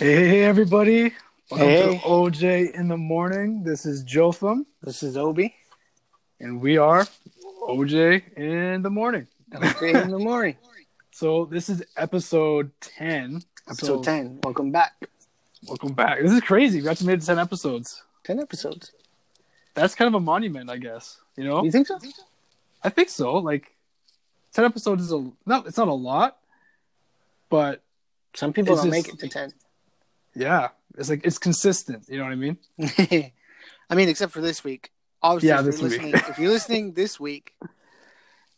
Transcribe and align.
Hey, 0.00 0.44
everybody. 0.44 1.12
Welcome 1.50 1.68
Hey. 1.68 1.98
to 1.98 2.04
OJ 2.06 2.70
in 2.74 2.88
the 2.88 2.96
morning. 2.96 3.62
This 3.64 3.84
is 3.84 4.02
Jotham, 4.02 4.64
This 4.82 5.02
is 5.02 5.14
Obi. 5.18 5.54
and 6.40 6.58
we 6.58 6.78
are 6.78 7.06
OJ 7.68 8.22
in 8.34 8.80
the 8.80 8.88
morning. 8.88 9.26
Three 9.76 9.92
in 9.92 10.10
the 10.10 10.18
morning. 10.18 10.56
So 11.10 11.44
this 11.44 11.68
is 11.68 11.82
episode 11.98 12.70
10. 12.80 13.42
Episode 13.68 13.86
So, 13.98 14.02
10. 14.02 14.40
Welcome 14.42 14.70
back. 14.72 14.94
Welcome 15.68 15.92
back. 15.92 16.22
This 16.22 16.32
is 16.32 16.40
crazy. 16.40 16.80
We 16.80 16.88
actually 16.88 17.08
made 17.08 17.22
it 17.22 17.26
10 17.26 17.38
episodes. 17.38 18.02
10 18.24 18.40
episodes. 18.40 18.92
That's 19.74 19.94
kind 19.94 20.08
of 20.08 20.14
a 20.14 20.20
monument, 20.20 20.70
I 20.70 20.78
guess. 20.78 21.18
You 21.36 21.44
know? 21.44 21.62
You 21.62 21.70
think 21.70 21.86
so? 21.88 21.98
I 22.82 22.88
think 22.88 23.10
so. 23.10 23.34
Like, 23.36 23.74
10 24.54 24.64
episodes 24.64 25.02
is 25.04 25.12
a, 25.12 25.18
no, 25.44 25.62
it's 25.66 25.76
not 25.76 25.88
a 25.88 25.92
lot, 25.92 26.38
but 27.50 27.82
Some 28.34 28.54
people 28.54 28.76
don't 28.76 28.86
just- 28.86 29.06
make 29.06 29.12
it 29.12 29.18
to 29.20 29.28
10. 29.28 29.52
Yeah, 30.34 30.68
it's 30.96 31.08
like, 31.08 31.24
it's 31.24 31.38
consistent. 31.38 32.04
You 32.08 32.18
know 32.18 32.24
what 32.24 32.32
I 32.32 32.36
mean? 32.36 32.58
I 33.90 33.94
mean, 33.94 34.08
except 34.08 34.32
for 34.32 34.40
this 34.40 34.62
week. 34.64 34.90
Obviously, 35.22 35.48
Yeah, 35.48 35.60
if, 35.60 35.66
this 35.66 35.80
you're 35.80 35.90
week. 35.90 35.98
listening, 36.02 36.14
if 36.30 36.38
you're 36.38 36.50
listening 36.52 36.92
this 36.92 37.18
week, 37.20 37.54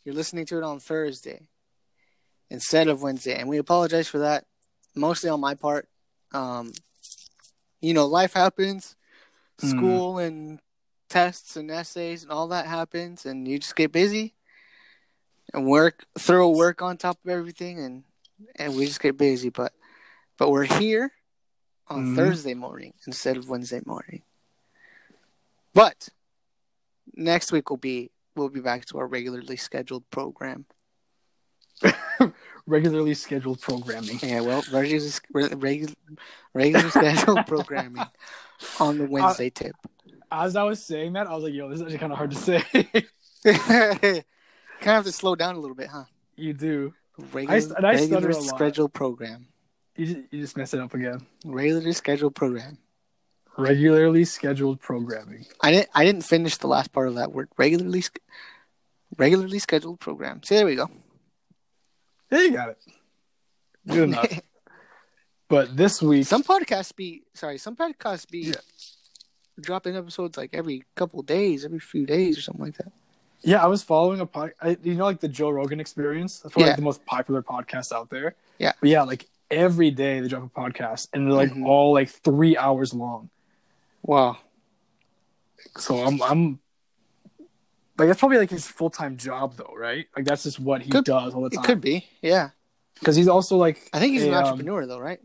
you're 0.05 0.15
listening 0.15 0.45
to 0.47 0.57
it 0.57 0.63
on 0.63 0.79
Thursday 0.79 1.47
instead 2.49 2.87
of 2.87 3.01
Wednesday. 3.01 3.39
And 3.39 3.49
we 3.49 3.57
apologize 3.57 4.07
for 4.07 4.19
that, 4.19 4.45
mostly 4.95 5.29
on 5.29 5.39
my 5.39 5.55
part. 5.55 5.87
Um, 6.33 6.73
you 7.81 7.93
know, 7.93 8.05
life 8.05 8.33
happens, 8.33 8.95
Mm. 9.61 9.69
school 9.69 10.17
and 10.17 10.59
tests 11.09 11.55
and 11.55 11.69
essays 11.69 12.23
and 12.23 12.31
all 12.31 12.47
that 12.47 12.65
happens, 12.65 13.25
and 13.25 13.47
you 13.47 13.59
just 13.59 13.75
get 13.75 13.91
busy 13.91 14.33
and 15.53 15.67
work, 15.67 16.05
throw 16.17 16.49
work 16.49 16.81
on 16.81 16.97
top 16.97 17.19
of 17.23 17.29
everything, 17.29 17.79
and 17.79 18.03
and 18.55 18.75
we 18.75 18.87
just 18.87 18.99
get 18.99 19.15
busy. 19.17 19.49
But 19.49 19.73
but 20.39 20.49
we're 20.49 20.63
here 20.63 21.11
on 21.93 22.07
Mhm. 22.07 22.15
Thursday 22.15 22.53
morning 22.53 22.93
instead 23.07 23.37
of 23.37 23.47
Wednesday 23.49 23.81
morning. 23.85 24.23
But 25.73 26.09
next 27.15 27.51
week 27.51 27.69
will 27.69 27.77
be 27.77 28.11
we'll 28.35 28.49
be 28.49 28.61
back 28.61 28.85
to 28.85 28.97
our 28.97 29.07
regularly 29.07 29.57
scheduled 29.57 30.09
program. 30.09 30.65
Regularly 32.65 33.13
scheduled 33.13 33.59
programming. 33.59 34.19
Yeah, 34.21 34.39
well, 34.41 34.63
regularly 34.71 35.11
regular, 35.55 35.93
regular 36.53 36.89
scheduled 36.89 37.45
programming 37.47 38.05
on 38.79 38.97
the 38.97 39.05
Wednesday 39.05 39.49
tip. 39.49 39.75
As 40.31 40.55
I 40.55 40.63
was 40.63 40.83
saying 40.83 41.13
that, 41.13 41.27
I 41.27 41.35
was 41.35 41.43
like, 41.43 41.53
yo, 41.53 41.67
this 41.69 41.77
is 41.77 41.81
actually 41.83 41.97
kind 41.97 42.13
of 42.13 42.17
hard 42.17 42.31
to 42.31 42.37
say. 42.37 42.61
kind 43.43 44.23
of 44.23 44.23
have 44.81 45.03
to 45.03 45.11
slow 45.11 45.35
down 45.35 45.55
a 45.55 45.59
little 45.59 45.75
bit, 45.75 45.87
huh? 45.87 46.05
you 46.35 46.53
do. 46.53 46.93
Regular, 47.33 47.75
and 47.77 47.85
I 47.85 47.93
regular 47.93 48.33
scheduled 48.33 48.93
program. 48.93 49.47
You 49.95 50.05
just, 50.05 50.17
you 50.31 50.41
just 50.41 50.57
mess 50.57 50.73
it 50.73 50.79
up 50.79 50.93
again. 50.93 51.25
Regularly 51.45 51.93
scheduled 51.93 52.35
program. 52.35 52.77
Regularly 53.57 54.25
scheduled 54.25 54.79
programming. 54.81 55.45
I 55.61 55.71
didn't. 55.71 55.89
I 55.93 56.03
didn't 56.05 56.23
finish 56.23 56.57
the 56.57 56.67
last 56.67 56.91
part 56.91 57.07
of 57.07 57.15
that 57.15 57.31
word. 57.31 57.49
Regularly, 57.57 58.01
regularly 59.17 59.59
scheduled 59.59 59.99
program. 59.99 60.41
See, 60.43 60.55
there 60.55 60.65
we 60.65 60.75
go. 60.75 60.89
Yeah, 62.31 62.41
you 62.41 62.51
got 62.51 62.69
it. 62.69 62.77
Good 63.87 64.03
enough. 64.09 64.39
But 65.49 65.77
this 65.77 66.01
week, 66.01 66.25
some 66.25 66.41
podcasts 66.41 66.95
be 66.95 67.21
sorry. 67.35 67.59
Some 67.59 67.75
podcasts 67.75 68.27
be 68.27 68.39
Yeah. 68.39 68.53
dropping 69.59 69.95
episodes 69.95 70.35
like 70.35 70.49
every 70.53 70.83
couple 70.95 71.21
days, 71.21 71.63
every 71.63 71.77
few 71.79 72.07
days, 72.07 72.39
or 72.39 72.41
something 72.41 72.65
like 72.65 72.77
that. 72.77 72.91
yeah, 73.43 73.61
I 73.63 73.67
was 73.67 73.83
following 73.83 74.19
a 74.19 74.25
pod. 74.25 74.53
I, 74.59 74.77
you 74.81 74.95
know, 74.95 75.03
like 75.03 75.19
the 75.19 75.27
Joe 75.27 75.51
Rogan 75.51 75.79
Experience. 75.79 76.39
That's 76.39 76.53
probably 76.53 76.63
Yeah. 76.63 76.69
like, 76.71 76.77
the 76.77 76.81
most 76.83 77.05
popular 77.05 77.43
podcast 77.43 77.91
out 77.91 78.09
there. 78.09 78.33
Yeah. 78.57 78.71
But 78.79 78.89
yeah, 78.89 79.03
like 79.03 79.27
every 79.51 79.91
day 79.91 80.19
they 80.19 80.27
drop 80.27 80.43
a 80.43 80.49
podcast, 80.59 81.09
and 81.13 81.25
they're 81.27 81.33
like 81.33 81.51
Mhm. 81.51 81.65
all 81.65 81.93
like 81.93 82.09
three 82.09 82.57
hours 82.57 82.93
long. 82.93 83.29
Wow. 84.01 84.37
So 85.77 86.03
I'm, 86.03 86.21
I'm 86.21 86.59
like 87.97 88.07
that's 88.07 88.19
probably 88.19 88.37
like 88.37 88.49
his 88.49 88.67
full 88.67 88.89
time 88.89 89.17
job 89.17 89.55
though, 89.55 89.73
right? 89.77 90.07
Like 90.15 90.25
that's 90.25 90.43
just 90.43 90.59
what 90.59 90.81
he 90.81 90.89
Could- 90.89 91.05
does 91.05 91.33
all 91.33 91.41
the 91.41 91.49
time. 91.51 91.63
It 91.63 91.67
could 91.67 91.81
be. 91.81 92.05
Yeah. 92.21 92.49
because 92.99 93.15
he's 93.15 93.27
also 93.27 93.57
like 93.57 93.89
I 93.93 93.99
think 93.99 94.13
he's 94.13 94.23
an 94.23 94.33
a, 94.33 94.37
um, 94.37 94.43
entrepreneur, 94.45 94.85
though, 94.85 94.99
right? 94.99 95.19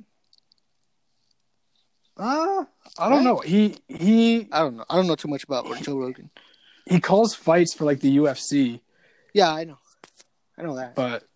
Uh, 2.16 2.64
I 2.98 3.08
don't 3.08 3.18
Right? 3.18 3.24
know. 3.24 3.38
He 3.38 3.76
he 3.88 4.48
I 4.50 4.60
don't 4.60 4.76
know. 4.76 4.84
I 4.90 4.96
don't 4.96 5.06
know 5.06 5.14
too 5.14 5.28
much 5.28 5.44
about 5.44 5.66
Joe 5.82 5.96
Rogan. 5.98 6.30
he 6.86 6.98
calls 7.00 7.34
fights 7.34 7.74
for 7.74 7.84
like 7.84 8.00
the 8.00 8.16
UFC, 8.16 8.80
Yeah, 9.34 9.52
I 9.52 9.64
know. 9.64 9.78
I 10.56 10.62
know 10.62 10.74
that. 10.76 10.94
but 10.96 11.27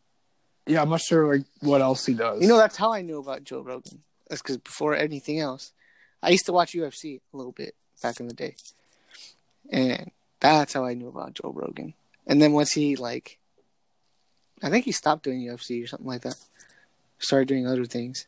yeah, 0.67 0.83
I'm 0.83 0.91
not 0.91 1.00
sure 1.00 1.37
like 1.37 1.47
what 1.61 1.81
else 1.81 2.06
he 2.06 2.15
does. 2.15 2.41
You 2.41 2.49
know, 2.49 2.56
that's 2.56 2.77
how 2.77 2.93
I 2.93 3.03
knew 3.03 3.19
about 3.19 3.45
Joe 3.45 3.61
Rogan. 3.61 4.00
That's 4.28 4.43
because 4.43 4.59
before 4.59 4.95
anything 4.95 5.41
else, 5.41 5.73
I 6.23 6.31
used 6.31 6.47
to 6.47 6.53
watch 6.53 6.73
UFC 6.73 7.21
a 7.33 7.37
little 7.37 7.53
bit 7.53 7.75
back 8.03 8.21
in 8.21 8.28
the 8.28 8.34
day, 8.34 8.55
and 9.71 10.11
that's 10.41 10.73
how 10.73 10.84
I 10.84 10.95
knew 10.95 11.09
about 11.09 11.34
Joe 11.34 11.53
Rogan. 11.55 11.95
And 12.27 12.41
then 12.41 12.53
once 12.53 12.73
he 12.73 12.97
like, 12.97 13.39
I 14.62 14.71
think 14.71 14.84
he 14.84 14.93
stopped 14.93 15.25
doing 15.25 15.41
UFC 15.41 15.83
or 15.83 15.87
something 15.87 16.06
like 16.06 16.23
that. 16.23 16.37
Started 17.19 17.49
doing 17.49 17.67
other 17.67 17.84
things. 17.84 18.27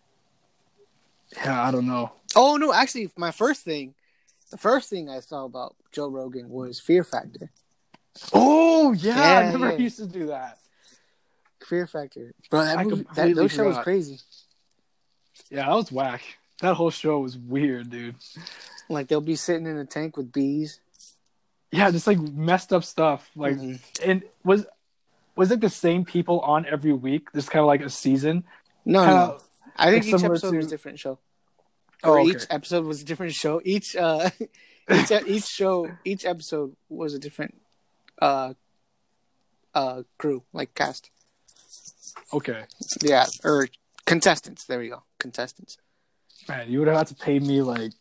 yeah, 1.37 1.67
I 1.67 1.71
don't 1.71 1.87
know. 1.87 2.13
Oh 2.37 2.57
no, 2.57 2.73
actually, 2.73 3.11
my 3.17 3.31
first 3.31 3.63
thing, 3.63 3.95
the 4.51 4.59
first 4.59 4.91
thing 4.91 5.09
I 5.09 5.21
saw 5.21 5.45
about 5.45 5.77
Joe 5.93 6.09
Rogan 6.09 6.49
was 6.49 6.81
Fear 6.81 7.05
Factor. 7.05 7.51
Oh 8.33 8.93
yeah, 8.93 9.39
I 9.39 9.51
never 9.51 9.71
yeah. 9.73 9.79
used 9.79 9.99
to 9.99 10.07
do 10.07 10.27
that. 10.27 10.59
Fear 11.65 11.87
Factor, 11.87 12.35
bro. 12.51 12.65
That, 12.65 12.87
movie, 12.87 13.07
that 13.15 13.35
those 13.35 13.53
show 13.53 13.65
was 13.69 13.79
crazy. 13.79 14.19
Yeah, 15.51 15.67
that 15.67 15.75
was 15.75 15.91
whack. 15.93 16.23
That 16.61 16.75
whole 16.75 16.91
show 16.91 17.21
was 17.21 17.37
weird, 17.37 17.91
dude. 17.91 18.17
Like 18.89 19.09
they'll 19.09 19.21
be 19.21 19.37
sitting 19.37 19.67
in 19.67 19.77
a 19.79 19.85
tank 19.85 20.17
with 20.17 20.33
bees. 20.33 20.81
Yeah, 21.73 21.91
just 21.91 22.07
like 22.07 22.19
messed 22.21 22.73
up 22.73 22.85
stuff. 22.85 23.29
Like, 23.35 23.57
Mhm. 23.57 23.81
and 24.05 24.23
was 24.45 24.67
was 25.37 25.51
it 25.51 25.61
the 25.61 25.71
same 25.71 26.05
people 26.05 26.41
on 26.41 26.65
every 26.67 26.93
week? 26.93 27.33
Just 27.35 27.51
kind 27.51 27.61
of 27.61 27.67
like 27.67 27.81
a 27.81 27.91
season. 27.91 28.45
no, 28.85 29.01
Kinda- 29.01 29.15
no. 29.15 29.39
I 29.77 29.91
think 29.91 30.07
each 30.07 30.23
episode 30.23 30.55
was 30.55 30.67
a 30.67 30.71
different 30.71 31.01
show. 31.01 31.19
Oh, 32.05 32.11
Or 32.13 32.21
okay. 32.21 32.31
each 32.31 32.47
episode 32.51 32.85
was 32.85 33.03
a 33.03 33.05
different 33.05 33.33
show. 33.33 33.61
Each 33.65 33.97
uh, 33.97 34.31
each 34.93 35.11
each 35.27 35.47
show, 35.47 35.91
each 36.05 36.25
episode 36.25 36.77
was 36.89 37.15
a 37.15 37.19
different 37.19 37.61
uh, 38.23 38.55
uh, 39.75 40.03
crew, 40.19 40.45
like 40.53 40.75
cast. 40.75 41.11
Okay, 42.33 42.65
Yeah, 43.03 43.27
or 43.45 43.69
contestants. 44.07 44.65
There 44.65 44.79
we 44.79 44.89
go, 44.89 45.03
contestants. 45.19 45.79
man, 46.49 46.71
you 46.71 46.79
would 46.81 46.89
have 46.89 46.97
had 46.97 47.07
to 47.09 47.15
pay 47.15 47.39
me 47.39 47.63
like 47.63 47.93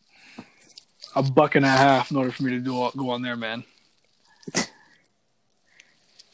a 1.16 1.22
buck 1.24 1.56
and 1.56 1.66
a 1.66 1.70
half 1.70 2.10
in 2.12 2.18
order 2.18 2.32
for 2.32 2.44
me 2.44 2.52
to 2.52 2.60
do 2.60 2.90
go 2.98 3.10
on 3.12 3.22
there, 3.22 3.36
man. 3.36 3.64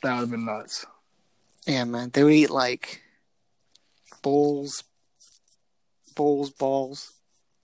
That 0.01 0.13
would 0.13 0.21
have 0.21 0.31
been 0.31 0.45
nuts. 0.45 0.85
Yeah, 1.67 1.83
man, 1.83 2.09
they 2.13 2.23
would 2.23 2.31
eat 2.31 2.49
like 2.49 3.01
bowls, 4.21 4.83
bowls, 6.15 6.51
balls, 6.51 7.11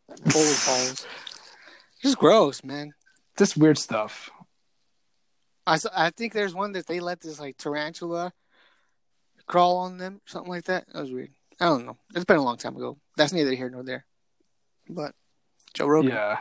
bowls, 0.08 0.66
balls. 0.66 1.08
Just 2.02 2.18
gross, 2.18 2.62
man. 2.64 2.94
Just 3.38 3.56
weird 3.56 3.78
stuff. 3.78 4.30
I, 5.66 5.80
I 5.96 6.10
think 6.10 6.34
there's 6.34 6.54
one 6.54 6.74
that 6.74 6.88
they 6.88 7.00
let 7.00 7.22
this 7.22 7.40
like 7.40 7.58
tarantula 7.58 8.34
crawl 9.48 9.78
on 9.78 9.98
them, 9.98 10.22
something 10.26 10.52
like 10.52 10.66
that. 10.66 10.86
That 10.94 11.02
was 11.02 11.12
weird. 11.12 11.30
I 11.60 11.66
don't 11.66 11.86
know. 11.86 11.98
It's 12.16 12.26
been 12.26 12.38
a 12.38 12.44
long 12.44 12.58
time 12.58 12.76
ago. 12.76 12.98
That's 13.16 13.32
neither 13.34 13.54
here 13.54 13.70
nor 13.70 13.84
there. 13.84 14.06
But 14.90 15.14
Joe 15.74 15.88
Rogan. 15.88 16.12
Yeah. 16.12 16.38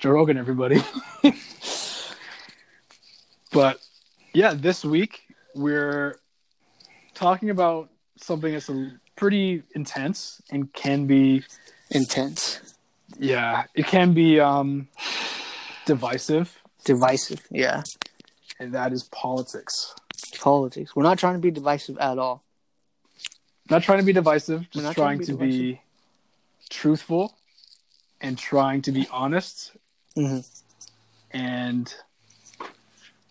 Joe 0.00 0.10
Rogan, 0.10 0.36
everybody. 0.36 0.82
but 3.52 3.78
yeah, 4.34 4.54
this 4.54 4.84
week 4.84 5.22
we're 5.54 6.16
talking 7.14 7.50
about 7.50 7.90
something 8.16 8.52
that's 8.52 8.68
a 8.68 8.92
pretty 9.16 9.62
intense 9.74 10.40
and 10.50 10.72
can 10.72 11.06
be 11.06 11.44
Intense. 11.90 12.74
yeah, 13.18 13.64
it 13.74 13.86
can 13.86 14.14
be 14.14 14.40
um 14.40 14.88
divisive, 15.84 16.58
Divisive. 16.84 17.42
Yeah. 17.50 17.82
and 18.58 18.72
that 18.74 18.92
is 18.92 19.04
politics. 19.12 19.94
Politics. 20.42 20.96
We're 20.96 21.04
not 21.04 21.18
trying 21.18 21.34
to 21.34 21.40
be 21.40 21.52
divisive 21.52 21.96
at 21.98 22.18
all. 22.18 22.42
Not 23.70 23.84
trying 23.84 24.00
to 24.00 24.04
be 24.04 24.12
divisive, 24.12 24.68
just 24.70 24.92
trying, 24.92 25.20
to 25.20 25.26
to 25.26 25.34
be, 25.36 25.46
be 25.46 25.80
truthful 26.68 27.36
and 28.20 28.36
trying 28.36 28.82
to 28.82 28.92
be 28.92 29.06
honest 29.10 29.72
Mm-hmm. 30.16 30.40
and 31.30 31.94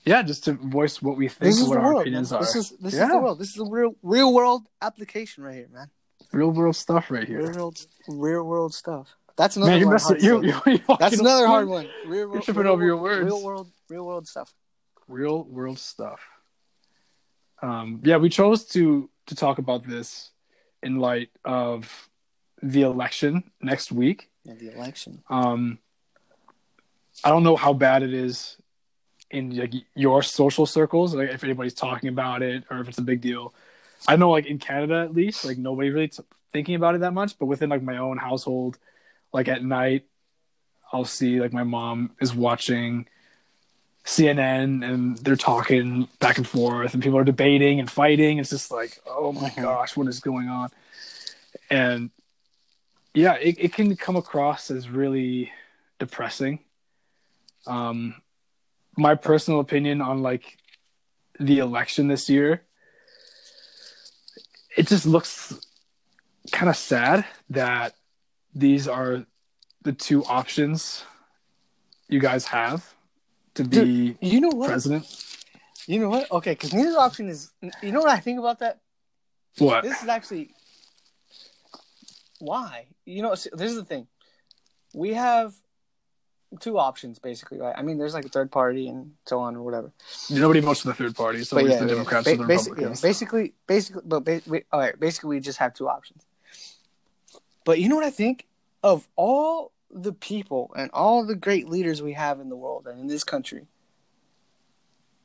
yeah, 0.06 0.24
just 0.24 0.46
to 0.46 0.54
voice 0.54 1.00
what 1.02 1.16
we 1.18 1.28
think 1.28 1.40
This 1.42 1.60
is 1.62 1.68
what 1.68 1.76
the 1.76 1.82
our 1.82 1.88
world. 1.90 2.02
opinions 2.02 2.32
man. 2.32 2.40
are. 2.40 2.44
This 2.44 2.56
is 2.56 2.70
this 2.80 2.94
is 2.94 3.00
Yeah. 3.00 3.10
the 3.10 3.20
world. 3.20 3.38
This 3.40 3.50
is 3.50 3.56
the 3.56 3.66
real 3.66 3.94
real 4.02 4.34
world 4.34 4.64
application 4.82 5.44
right 5.44 5.56
here, 5.56 5.70
man. 5.72 5.90
Real 6.32 6.50
world 6.50 6.76
stuff 6.76 7.12
right 7.12 7.28
here. 7.28 7.40
Real 7.40 7.52
world 7.56 7.86
real 8.08 8.44
world 8.46 8.74
stuff. 8.74 9.16
That's 9.36 9.58
another 9.58 9.72
Man, 9.74 9.80
you're 9.82 9.90
one. 9.90 10.00
hard 10.00 10.22
You're, 10.24 10.44
you're, 10.46 10.62
you're 10.66 10.98
That's 10.98 11.20
another 11.20 11.46
hard 11.46 11.68
one. 11.68 11.88
Real, 12.08 12.30
world, 12.30 12.44
tripping 12.44 12.64
real 12.64 12.72
over 12.72 12.86
your 12.86 12.98
words. 12.98 13.26
Real 13.26 13.44
world, 13.44 13.68
real 13.90 14.06
world 14.06 14.28
stuff. 14.28 14.54
Real 15.08 15.44
world 15.44 15.78
stuff. 15.78 16.22
Um, 17.62 18.02
yeah, 18.04 18.18
we 18.18 18.30
chose 18.30 18.66
to 18.70 19.10
to 19.28 19.36
talk 19.36 19.60
about 19.60 19.86
this 19.86 20.32
in 20.82 21.00
light 21.00 21.30
of 21.46 22.10
the 22.62 22.82
election 22.82 23.52
next 23.62 23.92
week. 23.92 24.30
Yeah, 24.44 24.56
the 24.56 24.76
election. 24.76 25.24
Um, 25.30 25.80
I 27.24 27.30
don't 27.30 27.44
know 27.44 27.56
how 27.56 27.74
bad 27.74 28.04
it 28.04 28.14
is 28.14 28.58
in 29.30 29.56
like 29.56 29.74
your 29.96 30.24
social 30.24 30.66
circles, 30.66 31.14
like 31.16 31.30
if 31.30 31.44
anybody's 31.44 31.74
talking 31.74 32.10
about 32.10 32.42
it 32.42 32.64
or 32.70 32.80
if 32.80 32.90
it's 32.90 32.98
a 32.98 33.04
big 33.04 33.22
deal. 33.22 33.54
I 34.08 34.16
know, 34.16 34.32
like 34.32 34.48
in 34.48 34.58
Canada 34.58 35.02
at 35.02 35.14
least, 35.14 35.46
like 35.46 35.58
nobody 35.58 35.90
really 35.90 36.08
t- 36.08 36.24
thinking 36.52 36.76
about 36.76 36.96
it 36.96 37.02
that 37.02 37.14
much. 37.14 37.38
But 37.38 37.46
within 37.46 37.70
like 37.70 37.84
my 37.84 37.98
own 37.98 38.18
household, 38.18 38.78
like 39.32 39.48
at 39.48 39.64
night, 39.64 40.06
I'll 40.92 41.06
see 41.06 41.40
like 41.40 41.54
my 41.54 41.64
mom 41.64 42.12
is 42.20 42.34
watching 42.34 43.08
CNN 44.06 44.84
and 44.84 45.18
they're 45.20 45.36
talking 45.36 46.08
back 46.20 46.38
and 46.38 46.48
forth, 46.48 46.94
and 46.94 47.04
people 47.04 47.18
are 47.20 47.24
debating 47.24 47.80
and 47.80 47.90
fighting. 47.90 48.40
It's 48.40 48.50
just 48.50 48.72
like, 48.72 49.00
oh 49.06 49.32
my 49.32 49.50
Mhm. 49.50 49.62
gosh, 49.62 49.96
what 49.96 50.08
is 50.08 50.20
going 50.20 50.48
on? 50.50 50.70
And 51.70 52.10
yeah, 53.14 53.34
it, 53.36 53.58
it 53.60 53.74
can 53.74 53.96
come 53.96 54.16
across 54.16 54.72
as 54.72 54.90
really 54.90 55.52
depressing. 56.00 56.60
Um, 57.68 58.22
my 58.98 59.16
personal 59.16 59.60
opinion 59.60 60.02
on 60.02 60.22
like 60.24 60.58
the 61.40 61.60
election 61.60 62.08
this 62.08 62.30
year, 62.30 62.64
it 64.78 64.88
just 64.88 65.06
looks 65.06 65.54
kind 66.52 66.70
of 66.70 66.76
sad 66.76 67.26
that 67.50 67.94
these 68.56 68.88
are 68.88 69.26
the 69.84 69.94
two 69.94 70.24
options 70.26 71.04
you 72.08 72.20
guys 72.20 72.46
have 72.48 72.94
to 73.56 73.64
be 73.64 74.18
You 74.22 74.42
know 74.42 74.50
what? 74.50 74.70
president. 74.70 75.06
You 75.88 76.00
know 76.00 76.10
what? 76.10 76.32
Okay, 76.32 76.52
because 76.52 76.74
neither 76.74 76.98
option 76.98 77.28
is. 77.30 77.52
You 77.82 77.92
know 77.92 78.00
what 78.00 78.12
I 78.12 78.20
think 78.20 78.40
about 78.40 78.60
that? 78.60 78.80
What? 79.58 79.84
This 79.84 80.02
is 80.02 80.08
actually 80.08 80.54
why. 82.40 82.88
You 83.06 83.22
know, 83.24 83.32
this 83.32 83.48
is 83.72 83.76
the 83.76 83.86
thing. 83.86 84.08
We 84.94 85.14
have 85.14 85.54
two 86.60 86.78
options 86.78 87.18
basically, 87.20 87.60
right? 87.60 87.74
I 87.78 87.82
mean, 87.82 87.98
there's 87.98 88.14
like 88.14 88.26
a 88.26 88.30
third 88.30 88.52
party 88.52 88.88
and 88.90 89.14
so 89.26 89.40
on 89.40 89.56
or 89.56 89.64
whatever. 89.64 89.92
Nobody 90.30 90.60
votes 90.60 90.82
for 90.82 90.90
the 90.90 90.94
third 90.94 91.16
party, 91.16 91.44
so 91.44 91.58
it's 91.58 91.70
yeah, 91.70 91.80
the 91.80 91.88
Democrats 91.88 92.26
ba- 92.26 92.34
or 92.34 92.38
the 92.38 92.46
basic- 92.46 92.68
yeah, 92.68 92.72
Republicans. 92.74 93.02
basically, 93.02 93.54
basically, 93.68 94.02
but 94.06 94.26
ba- 94.26 94.42
we, 94.48 94.64
all 94.72 94.80
right, 94.80 95.00
basically, 95.00 95.30
we 95.30 95.40
just 95.40 95.60
have 95.60 95.74
two 95.74 95.88
options. 95.88 96.26
But 97.64 97.80
you 97.80 97.88
know 97.90 97.96
what 97.96 98.06
I 98.06 98.10
think? 98.10 98.48
Of 98.84 99.08
all 99.16 99.72
the 99.94 100.14
people 100.14 100.72
and 100.76 100.90
all 100.94 101.26
the 101.26 101.36
great 101.36 101.68
leaders 101.68 102.02
we 102.02 102.14
have 102.14 102.40
in 102.40 102.50
the 102.50 102.56
world 102.56 102.88
and 102.88 103.00
in 103.00 103.08
this 103.08 103.24
country, 103.24 103.68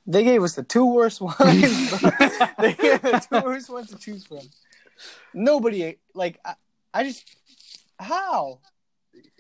they 0.07 0.25
gave 0.25 0.43
us 0.43 0.55
the 0.55 0.63
two 0.63 0.87
worst 0.87 1.21
ones. 1.21 1.37
they 1.41 2.75
gave 2.75 3.03
the 3.03 3.27
two 3.31 3.45
worst 3.45 3.71
ones 3.71 3.91
to 3.91 3.99
choose 3.99 4.27
from. 4.27 4.41
Nobody 5.35 5.99
like 6.15 6.41
I, 6.45 6.55
I 6.93 7.05
just 7.05 7.29
how 7.99 8.61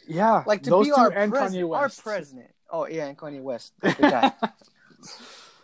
yeah, 0.07 0.45
like 0.47 0.63
to 0.63 0.71
those 0.71 0.87
be 0.87 0.93
our 0.93 1.11
president, 1.11 1.73
our 1.73 1.89
president. 1.89 2.51
Oh 2.71 2.87
yeah, 2.87 3.07
and 3.07 3.17
Kanye 3.17 3.43
West, 3.43 3.73
the 3.81 3.93
guy. 3.93 4.33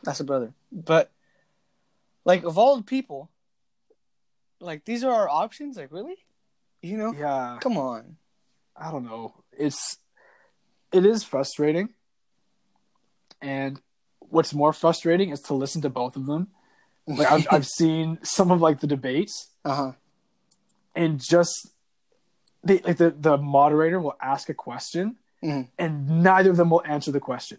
That's 0.03 0.20
a 0.20 0.25
brother. 0.25 0.53
But 0.70 1.11
like 2.25 2.44
of 2.44 2.58
all 2.58 2.76
the 2.76 2.82
people, 2.82 3.31
like 4.61 4.85
these 4.85 5.05
are 5.05 5.12
our 5.12 5.29
options. 5.29 5.76
Like 5.76 5.93
really, 5.93 6.17
you 6.81 6.97
know? 6.97 7.12
yeah, 7.12 7.58
Come 7.61 7.76
on. 7.76 8.17
I 8.76 8.90
don't 8.90 9.04
know. 9.04 9.34
It's 9.52 9.98
it 10.92 11.04
is 11.06 11.24
frustrating, 11.24 11.90
and 13.40 13.80
what's 14.20 14.54
more 14.54 14.72
frustrating 14.72 15.30
is 15.30 15.40
to 15.42 15.54
listen 15.54 15.82
to 15.82 15.90
both 15.90 16.16
of 16.16 16.26
them. 16.26 16.48
Like 17.06 17.30
I've 17.30 17.46
I've 17.50 17.66
seen 17.78 18.19
some 18.22 18.50
of 18.50 18.60
like 18.60 18.80
the 18.80 18.86
debates, 18.86 19.48
uh 19.64 19.74
huh. 19.74 19.92
and 20.94 21.20
just 21.20 21.69
they 22.64 22.78
like 22.78 22.96
the 22.96 23.10
the 23.10 23.36
moderator 23.36 24.00
will 24.00 24.16
ask 24.20 24.48
a 24.48 24.54
question, 24.54 25.16
Mhm. 25.42 25.69
and 25.78 26.22
neither 26.22 26.50
of 26.50 26.56
them 26.56 26.70
will 26.70 26.82
answer 26.84 27.10
the 27.10 27.20
question. 27.20 27.58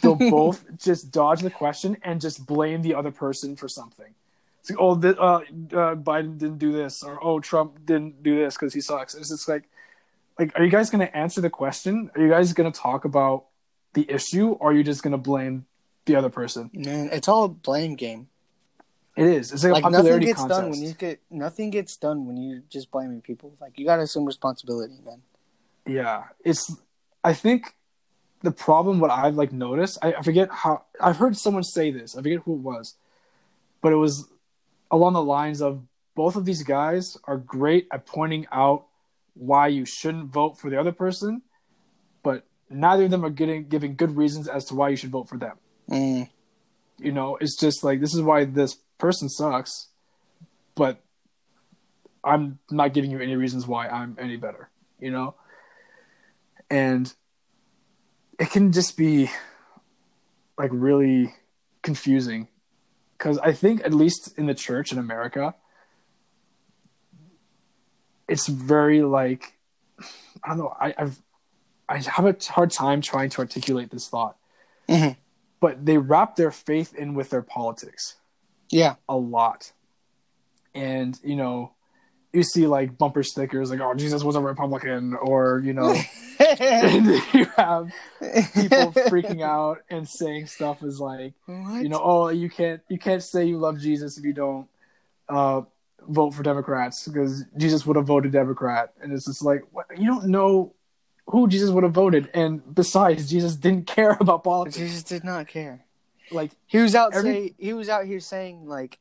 They'll 0.00 0.14
both 0.30 0.64
just 0.78 1.10
dodge 1.10 1.40
the 1.42 1.50
question 1.50 1.96
and 2.02 2.20
just 2.20 2.46
blame 2.46 2.82
the 2.82 2.94
other 2.94 3.10
person 3.10 3.56
for 3.56 3.68
something. 3.68 4.14
It's 4.60 4.70
like, 4.70 4.78
oh, 4.80 4.94
the, 4.94 5.20
uh, 5.20 5.38
uh, 5.38 5.94
Biden 5.96 6.38
didn't 6.38 6.58
do 6.58 6.72
this, 6.72 7.02
or 7.02 7.18
oh, 7.22 7.40
Trump 7.40 7.84
didn't 7.84 8.22
do 8.22 8.36
this 8.36 8.54
because 8.54 8.74
he 8.74 8.80
sucks. 8.80 9.14
It's 9.14 9.28
just 9.30 9.48
like, 9.48 9.68
like, 10.38 10.58
are 10.58 10.64
you 10.64 10.70
guys 10.70 10.90
going 10.90 11.06
to 11.06 11.16
answer 11.16 11.40
the 11.40 11.50
question? 11.50 12.10
Are 12.14 12.20
you 12.20 12.28
guys 12.28 12.52
going 12.52 12.70
to 12.70 12.78
talk 12.78 13.04
about 13.04 13.46
the 13.94 14.10
issue, 14.10 14.50
or 14.50 14.70
are 14.70 14.74
you 14.74 14.84
just 14.84 15.02
going 15.02 15.12
to 15.12 15.18
blame 15.18 15.66
the 16.04 16.16
other 16.16 16.28
person? 16.28 16.70
Man, 16.74 17.08
it's 17.12 17.28
all 17.28 17.44
a 17.44 17.48
blame 17.48 17.94
game. 17.94 18.28
It 19.16 19.26
is. 19.26 19.50
It's 19.50 19.64
like, 19.64 19.82
Like 19.82 19.92
nothing 19.92 20.20
gets 20.20 20.40
contest. 20.40 20.60
done 20.60 20.70
when 20.70 20.82
you 20.82 20.92
get 20.92 21.20
nothing 21.30 21.70
gets 21.70 21.96
done 21.96 22.26
when 22.26 22.36
you're 22.36 22.62
just 22.68 22.90
blaming 22.90 23.22
people. 23.22 23.54
Like 23.60 23.78
you 23.78 23.86
got 23.86 23.96
to 23.96 24.02
assume 24.02 24.26
responsibility, 24.26 24.94
man. 25.04 25.22
Yeah, 25.86 26.24
it's. 26.44 26.76
I 27.24 27.32
think 27.32 27.74
the 28.42 28.50
problem 28.50 29.00
what 29.00 29.10
I've 29.10 29.36
like 29.36 29.52
noticed. 29.52 29.96
I, 30.02 30.12
I 30.12 30.22
forget 30.22 30.50
how 30.50 30.84
I've 31.00 31.16
heard 31.16 31.34
someone 31.38 31.64
say 31.64 31.90
this. 31.90 32.14
I 32.14 32.20
forget 32.20 32.40
who 32.40 32.56
it 32.56 32.60
was, 32.60 32.96
but 33.80 33.90
it 33.92 33.96
was 33.96 34.28
along 34.90 35.14
the 35.14 35.22
lines 35.22 35.62
of 35.62 35.82
both 36.14 36.36
of 36.36 36.44
these 36.44 36.62
guys 36.62 37.16
are 37.24 37.38
great 37.38 37.88
at 37.90 38.04
pointing 38.04 38.46
out 38.52 38.84
why 39.36 39.68
you 39.68 39.84
shouldn't 39.84 40.32
vote 40.32 40.58
for 40.58 40.70
the 40.70 40.80
other 40.80 40.92
person, 40.92 41.42
but 42.22 42.46
neither 42.70 43.04
of 43.04 43.10
them 43.10 43.24
are 43.24 43.30
getting 43.30 43.68
giving 43.68 43.94
good 43.94 44.16
reasons 44.16 44.48
as 44.48 44.64
to 44.66 44.74
why 44.74 44.88
you 44.88 44.96
should 44.96 45.10
vote 45.10 45.28
for 45.28 45.38
them. 45.38 45.56
Mm. 45.90 46.28
You 46.98 47.12
know, 47.12 47.36
it's 47.40 47.56
just 47.56 47.84
like 47.84 48.00
this 48.00 48.14
is 48.14 48.22
why 48.22 48.44
this 48.44 48.76
person 48.98 49.28
sucks, 49.28 49.88
but 50.74 51.02
I'm 52.24 52.58
not 52.70 52.94
giving 52.94 53.10
you 53.10 53.20
any 53.20 53.36
reasons 53.36 53.66
why 53.66 53.88
I'm 53.88 54.16
any 54.18 54.36
better. 54.36 54.70
You 54.98 55.10
know, 55.10 55.34
and 56.70 57.12
it 58.40 58.50
can 58.50 58.72
just 58.72 58.96
be 58.96 59.30
like 60.58 60.70
really 60.72 61.34
confusing 61.82 62.48
because 63.16 63.38
I 63.38 63.52
think 63.52 63.84
at 63.84 63.92
least 63.92 64.32
in 64.38 64.46
the 64.46 64.54
church 64.54 64.92
in 64.92 64.98
America, 64.98 65.54
it's 68.28 68.46
very 68.48 69.02
like 69.02 69.54
I 70.44 70.48
don't 70.48 70.58
know. 70.58 70.74
I, 70.80 70.94
I've 70.98 71.22
I 71.88 71.98
have 71.98 72.26
a 72.26 72.36
hard 72.50 72.70
time 72.70 73.00
trying 73.00 73.30
to 73.30 73.38
articulate 73.40 73.90
this 73.90 74.08
thought, 74.08 74.36
Mhm. 74.88 75.16
but 75.60 75.84
they 75.86 75.98
wrap 75.98 76.36
their 76.36 76.50
faith 76.50 76.94
in 76.94 77.14
with 77.14 77.30
their 77.30 77.42
politics 77.42 78.16
Yeah. 78.70 78.96
a 79.08 79.16
lot, 79.16 79.72
and 80.74 81.18
you 81.22 81.36
know. 81.36 81.72
You 82.32 82.42
see 82.42 82.66
like 82.66 82.98
bumper 82.98 83.22
stickers 83.22 83.70
like 83.70 83.80
"Oh 83.80 83.94
Jesus 83.94 84.22
was 84.22 84.36
a 84.36 84.42
Republican" 84.42 85.14
or 85.14 85.62
you 85.64 85.72
know, 85.72 85.94
and 86.60 87.06
you 87.32 87.46
have 87.56 87.90
people 88.52 88.92
freaking 89.08 89.40
out 89.42 89.78
and 89.88 90.06
saying 90.06 90.48
stuff 90.48 90.82
is 90.82 90.98
like, 91.00 91.32
What? 91.46 91.82
you 91.82 91.88
know, 91.88 92.00
oh, 92.02 92.28
you 92.28 92.50
can't 92.50 92.82
you 92.90 92.98
can't 92.98 93.22
say 93.22 93.46
you 93.46 93.56
love 93.56 93.78
Jesus 93.78 94.18
if 94.18 94.24
you 94.24 94.34
don't 94.34 94.68
uh, 95.30 95.62
vote 96.08 96.32
for 96.34 96.42
Democrats 96.42 97.06
because 97.08 97.44
Jesus 97.56 97.86
would 97.86 97.96
have 97.96 98.06
voted 98.06 98.32
Democrat, 98.32 98.92
and 99.00 99.12
it's 99.12 99.26
just 99.26 99.42
like 99.42 99.62
what, 99.72 99.86
you 99.98 100.06
don't 100.06 100.26
know 100.26 100.74
who 101.26 101.48
Jesus 101.48 101.70
would 101.70 101.82
have 101.84 101.92
voted, 101.92 102.30
and 102.34 102.62
besides, 102.74 103.28
Jesus 103.28 103.56
didn't 103.56 103.86
care 103.96 104.16
about 104.20 104.44
politics. 104.44 104.76
Jesus 104.78 105.02
did 105.02 105.24
not 105.24 105.48
care. 105.48 105.84
Like, 106.30 106.50
He 106.66 106.78
was 106.78 106.94
out 106.94 107.14
Every- 107.14 107.32
say 107.48 107.54
he 107.58 107.72
was 107.72 107.88
out 107.88 108.04
here 108.04 108.20
saying 108.20 108.66
like 108.66 108.98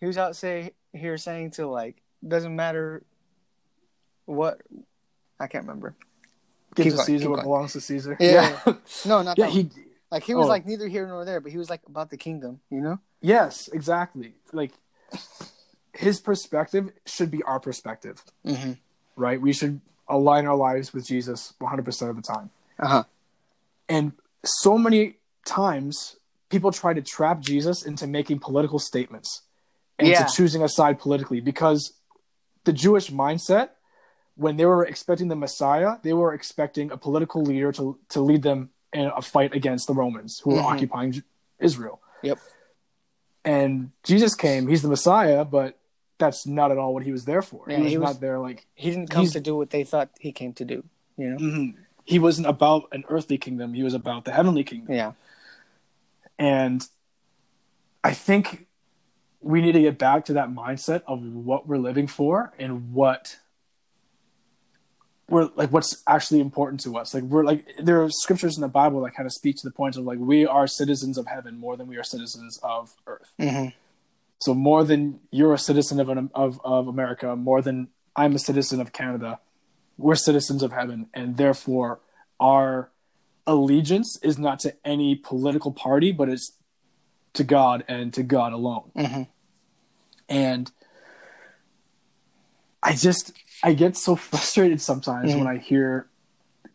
he 0.00 0.06
was 0.06 0.16
out 0.16 0.36
say 0.36 0.72
here 0.92 1.16
saying 1.18 1.50
to 1.52 1.66
like 1.66 2.00
doesn't 2.26 2.54
matter 2.56 3.04
what 4.24 4.60
I 5.40 5.46
can't 5.46 5.64
remember. 5.66 5.94
give 6.74 6.84
Keep 6.84 6.92
to 6.92 6.96
going, 6.96 7.06
Caesar 7.06 7.28
what 7.30 7.36
going. 7.36 7.46
belongs 7.46 7.72
to 7.74 7.80
Caesar. 7.80 8.16
Yeah. 8.20 8.58
yeah, 8.66 8.72
No, 9.06 9.22
not 9.22 9.38
yeah. 9.38 9.46
that. 9.46 9.52
He 9.52 9.62
one. 9.64 9.84
Like 10.10 10.22
he 10.24 10.34
was 10.34 10.46
oh. 10.46 10.48
like 10.48 10.64
neither 10.66 10.88
here 10.88 11.06
nor 11.06 11.24
there, 11.26 11.40
but 11.40 11.52
he 11.52 11.58
was 11.58 11.68
like 11.68 11.80
about 11.86 12.08
the 12.10 12.16
kingdom, 12.16 12.60
you 12.70 12.80
know? 12.80 12.98
yes, 13.20 13.68
exactly. 13.72 14.32
Like 14.52 14.72
his 16.04 16.20
perspective 16.20 16.84
should 17.06 17.30
be 17.30 17.42
our 17.42 17.58
perspective, 17.60 18.16
Mm-hmm. 18.46 18.72
right? 19.16 19.40
We 19.40 19.52
should 19.52 19.80
align 20.08 20.46
our 20.46 20.56
lives 20.56 20.92
with 20.94 21.04
Jesus 21.12 21.54
100% 21.60 22.10
of 22.10 22.16
the 22.16 22.22
time. 22.22 22.50
Uh 22.78 22.88
huh. 22.94 23.04
And 23.88 24.12
so 24.44 24.78
many 24.78 25.16
times 25.44 26.16
people 26.50 26.70
try 26.70 26.92
to 26.94 27.02
trap 27.02 27.40
Jesus 27.40 27.84
into 27.90 28.06
making 28.06 28.38
political 28.38 28.78
statements 28.78 29.42
and 29.98 30.06
Yeah. 30.08 30.24
to 30.24 30.32
choosing 30.36 30.62
a 30.62 30.68
side 30.68 30.96
politically 31.00 31.40
because 31.40 31.80
the 32.64 32.72
Jewish 32.72 33.10
mindset, 33.10 33.70
when 34.36 34.56
they 34.56 34.66
were 34.66 34.84
expecting 34.92 35.28
the 35.28 35.36
Messiah, 35.46 35.90
they 36.06 36.12
were 36.12 36.32
expecting 36.32 36.86
a 36.92 36.96
political 36.96 37.42
leader 37.42 37.70
to, 37.72 37.98
to 38.10 38.20
lead 38.20 38.42
them 38.42 38.70
in 38.92 39.06
a 39.20 39.22
fight 39.34 39.52
against 39.60 39.86
the 39.88 39.94
Romans 39.94 40.40
who 40.44 40.50
were 40.54 40.60
Mhm. 40.62 40.72
occupying 40.72 41.22
Israel. 41.58 42.00
Yep. 42.22 42.38
And 43.44 43.90
Jesus 44.04 44.34
came, 44.34 44.68
he's 44.68 44.82
the 44.82 44.88
Messiah, 44.88 45.44
but 45.44 45.76
that's 46.18 46.46
not 46.46 46.70
at 46.70 46.78
all 46.78 46.92
what 46.94 47.04
he 47.04 47.12
was 47.12 47.24
there 47.24 47.42
for. 47.42 47.64
Yeah, 47.68 47.76
he 47.78 47.82
was 47.84 47.92
he 47.92 47.98
was- 47.98 48.10
not 48.14 48.20
there 48.20 48.38
like 48.38 48.66
He 48.74 48.90
didn't 48.90 49.10
come 49.10 49.26
to 49.26 49.40
do 49.40 49.56
what 49.56 49.70
they 49.70 49.84
thought 49.84 50.10
he 50.20 50.32
came 50.32 50.52
to 50.54 50.64
do, 50.64 50.84
you 51.16 51.30
know? 51.30 51.36
mhm. 51.38 51.74
he 52.04 52.18
wasn't 52.18 52.46
about 52.46 52.84
an 52.92 53.04
earthly 53.08 53.38
kingdom, 53.38 53.74
he 53.74 53.82
was 53.82 53.94
about 53.94 54.24
the 54.24 54.32
heavenly 54.32 54.64
kingdom. 54.64 54.94
Yeah. 54.94 55.12
And 56.38 56.86
I 58.04 58.14
think 58.14 58.66
we 59.40 59.60
need 59.60 59.72
to 59.72 59.80
get 59.80 59.98
back 59.98 60.24
to 60.26 60.32
that 60.34 60.48
mindset 60.50 61.02
of 61.06 61.22
what 61.22 61.66
we're 61.68 61.78
living 61.78 62.06
for 62.06 62.52
and 62.58 62.92
what 62.92 63.36
we're 65.28 65.50
like 65.56 65.70
what's 65.70 66.02
actually 66.06 66.40
important 66.40 66.80
to 66.80 66.96
us. 66.96 67.12
Like 67.12 67.24
we're 67.24 67.44
like 67.44 67.66
there 67.78 68.02
are 68.02 68.08
scriptures 68.10 68.56
in 68.56 68.62
the 68.62 68.68
Bible 68.68 69.02
that 69.02 69.14
kind 69.14 69.26
of 69.26 69.32
speak 69.32 69.56
to 69.56 69.66
the 69.68 69.70
point 69.72 69.96
of 69.96 70.04
like 70.04 70.18
we 70.18 70.46
are 70.46 70.66
citizens 70.66 71.18
of 71.18 71.26
heaven 71.26 71.58
more 71.58 71.76
than 71.76 71.86
we 71.86 71.96
are 71.98 72.02
citizens 72.04 72.58
of 72.62 72.94
earth. 73.06 73.32
Mhm. 73.38 73.74
So 74.40 74.54
more 74.54 74.84
than 74.84 75.20
you're 75.30 75.52
a 75.54 75.58
citizen 75.58 75.98
of 76.00 76.08
an, 76.08 76.30
of 76.34 76.60
of 76.64 76.86
America, 76.88 77.34
more 77.36 77.60
than 77.60 77.88
I'm 78.14 78.34
a 78.34 78.38
citizen 78.38 78.80
of 78.80 78.92
Canada, 78.92 79.40
we're 79.96 80.14
citizens 80.14 80.62
of 80.62 80.72
heaven, 80.72 81.08
and 81.12 81.36
therefore 81.36 82.00
our 82.40 82.90
allegiance 83.46 84.18
is 84.22 84.38
not 84.38 84.60
to 84.60 84.74
any 84.84 85.16
political 85.16 85.72
party, 85.72 86.12
but 86.12 86.28
it's 86.28 86.52
to 87.32 87.42
God 87.44 87.84
and 87.88 88.12
to 88.14 88.22
God 88.22 88.52
alone. 88.52 88.90
Mhm. 88.96 89.28
And 90.28 90.70
I 92.82 92.94
just 92.94 93.32
I 93.62 93.72
get 93.74 93.96
so 93.96 94.14
frustrated 94.30 94.80
sometimes 94.80 95.32
Mhm. 95.32 95.38
when 95.38 95.46
I 95.48 95.58
hear 95.58 96.08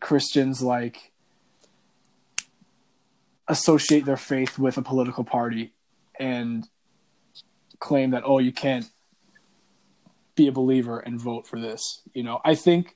Christians 0.00 0.60
like 0.62 1.12
associate 3.48 4.04
their 4.04 4.16
faith 4.16 4.58
with 4.58 4.76
a 4.78 4.82
political 4.82 5.24
party 5.24 5.72
and 6.18 6.68
claim 7.80 8.10
that 8.10 8.22
oh 8.24 8.38
you 8.38 8.52
can't 8.52 8.86
be 10.34 10.46
a 10.48 10.52
believer 10.52 10.98
and 10.98 11.20
vote 11.20 11.46
for 11.46 11.60
this. 11.60 12.02
You 12.12 12.22
know 12.22 12.40
i 12.44 12.54
think 12.54 12.94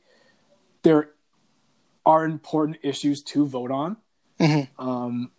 there 0.83 1.11
are 2.07 2.25
important 2.25 2.79
issues 2.83 3.23
to 3.23 3.47
vote 3.47 3.71
on. 3.71 3.97
Mhm. 4.41 4.69
um, 4.79 5.31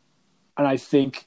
and 0.57 0.67
i 0.67 0.77
think 0.77 1.25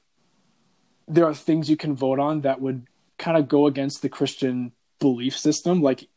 there 1.08 1.24
are 1.24 1.34
things 1.34 1.68
you 1.68 1.76
can 1.76 1.94
vote 1.96 2.18
on 2.18 2.42
that 2.42 2.60
would 2.60 2.86
kind 3.18 3.36
of 3.36 3.48
go 3.48 3.66
against 3.66 4.02
the 4.02 4.08
christian 4.08 4.72
belief 4.98 5.36
system. 5.36 5.82
Like 5.82 6.08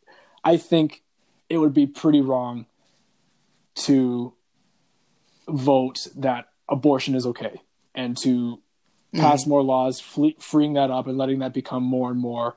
i 0.43 0.57
think 0.57 1.01
it 1.49 1.57
would 1.57 1.73
be 1.73 1.87
pretty 1.87 2.21
wrong 2.21 2.65
to 3.75 4.33
vote 5.47 6.07
that 6.15 6.47
abortion 6.69 7.13
is 7.15 7.25
okay 7.25 7.61
and 7.93 8.17
to 8.17 8.61
pass 9.13 9.45
more 9.47 9.61
laws 9.63 9.99
fle- 10.01 10.37
freeing 10.39 10.73
that 10.73 10.91
up 10.91 11.07
and 11.07 11.17
letting 11.17 11.39
that 11.39 11.53
become 11.53 11.83
more 11.83 12.11
and 12.11 12.19
more 12.19 12.55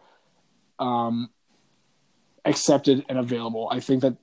um, 0.79 1.31
accepted 2.45 3.05
and 3.09 3.19
available. 3.19 3.69
I 3.71 3.81
think 3.81 4.03
that 4.03 4.17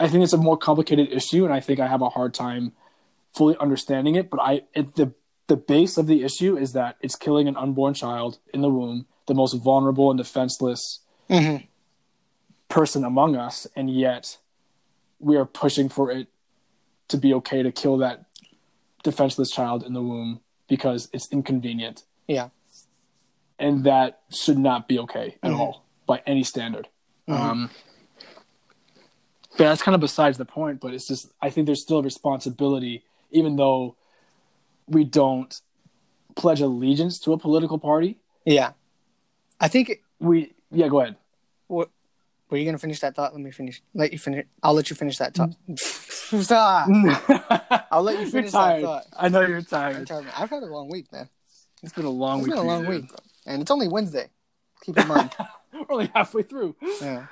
i 0.00 0.08
think 0.08 0.24
it's 0.24 0.32
a 0.32 0.36
more 0.36 0.56
complicated 0.56 1.12
issue 1.12 1.44
and 1.44 1.54
i 1.54 1.60
think 1.60 1.78
i 1.78 1.86
have 1.86 2.02
a 2.02 2.08
hard 2.08 2.34
time 2.34 2.72
fully 3.32 3.56
understanding 3.58 4.16
it 4.16 4.28
but 4.28 4.40
i 4.40 4.60
it, 4.74 4.96
the 4.96 5.12
the 5.46 5.56
base 5.56 5.96
of 5.96 6.08
the 6.08 6.24
issue 6.24 6.56
is 6.56 6.72
that 6.72 6.96
it's 7.00 7.14
killing 7.14 7.46
an 7.46 7.56
unborn 7.56 7.94
child 7.94 8.38
in 8.52 8.60
the 8.60 8.68
womb 8.68 9.06
the 9.28 9.34
most 9.34 9.52
vulnerable 9.54 10.10
and 10.10 10.18
defenseless 10.18 10.98
Mhm. 11.30 11.68
person 12.68 13.04
among 13.04 13.36
us 13.36 13.68
and 13.76 13.88
yet 13.88 14.38
we 15.20 15.36
are 15.36 15.44
pushing 15.46 15.88
for 15.88 16.10
it 16.10 16.26
to 17.06 17.16
be 17.16 17.32
okay 17.34 17.62
to 17.62 17.70
kill 17.70 17.96
that 17.98 18.24
defenseless 19.04 19.52
child 19.52 19.84
in 19.84 19.92
the 19.92 20.02
womb 20.02 20.40
because 20.74 21.08
it's 21.12 21.28
inconvenient 21.32 22.02
Yeah. 22.26 22.48
and 23.58 23.84
that 23.84 24.10
should 24.30 24.58
not 24.58 24.80
be 24.88 24.98
okay 25.04 25.28
at 25.42 25.50
Mhm. 25.52 25.58
all 25.60 25.74
by 26.06 26.16
any 26.26 26.42
standard 26.42 26.86
Mhm. 27.28 27.40
um 27.40 27.70
but 29.56 29.64
that's 29.68 29.82
kind 29.82 29.94
of 29.94 30.00
besides 30.00 30.36
the 30.38 30.44
point 30.44 30.80
but 30.80 30.92
it's 30.94 31.06
just 31.06 31.28
i 31.40 31.48
think 31.50 31.66
there's 31.66 31.82
still 31.82 31.98
a 31.98 32.02
responsibility 32.02 33.04
even 33.30 33.56
though 33.56 33.94
we 34.88 35.04
don't 35.04 35.60
pledge 36.34 36.60
allegiance 36.60 37.18
to 37.20 37.32
a 37.32 37.38
political 37.38 37.78
party 37.78 38.18
Yeah. 38.44 38.72
I 39.60 39.68
think 39.68 40.02
we 40.18 40.36
yeah 40.80 40.88
go 40.88 41.00
ahead 41.00 41.16
What? 41.68 41.88
Were 42.50 42.58
you 42.58 42.66
gonna 42.66 42.78
finish 42.86 43.00
that 43.00 43.14
thought? 43.16 43.32
Let 43.32 43.40
me 43.40 43.50
finish. 43.50 43.80
Let 43.94 44.12
you 44.12 44.18
finish. 44.18 44.44
I'll 44.62 44.74
let 44.74 44.90
you 44.90 44.96
finish 44.96 45.16
that 45.18 45.32
thought. 45.34 45.52
Stop. 45.76 46.03
I'll 47.90 48.02
let 48.02 48.20
you 48.20 48.26
finish 48.30 48.52
that 48.52 48.80
thought. 48.82 49.06
I 49.16 49.28
know 49.28 49.42
you're 49.42 49.62
tired. 49.62 50.06
tired. 50.06 50.26
I've 50.36 50.50
had 50.50 50.62
a 50.62 50.66
long 50.66 50.88
week, 50.90 51.12
man. 51.12 51.28
It's 51.82 51.92
been 51.92 52.04
a 52.04 52.10
long 52.10 52.38
It's 52.40 52.48
week. 52.48 52.56
been 52.56 52.64
a 52.64 52.66
long 52.66 52.86
week, 52.86 53.10
and 53.46 53.60
it's 53.62 53.70
only 53.70 53.88
Wednesday. 53.88 54.28
Keep 54.84 54.98
in 54.98 55.08
mind. 55.08 55.30
We're 55.72 55.84
only 55.90 56.10
halfway 56.14 56.42
through. 56.42 56.76
yeah. 57.00 57.26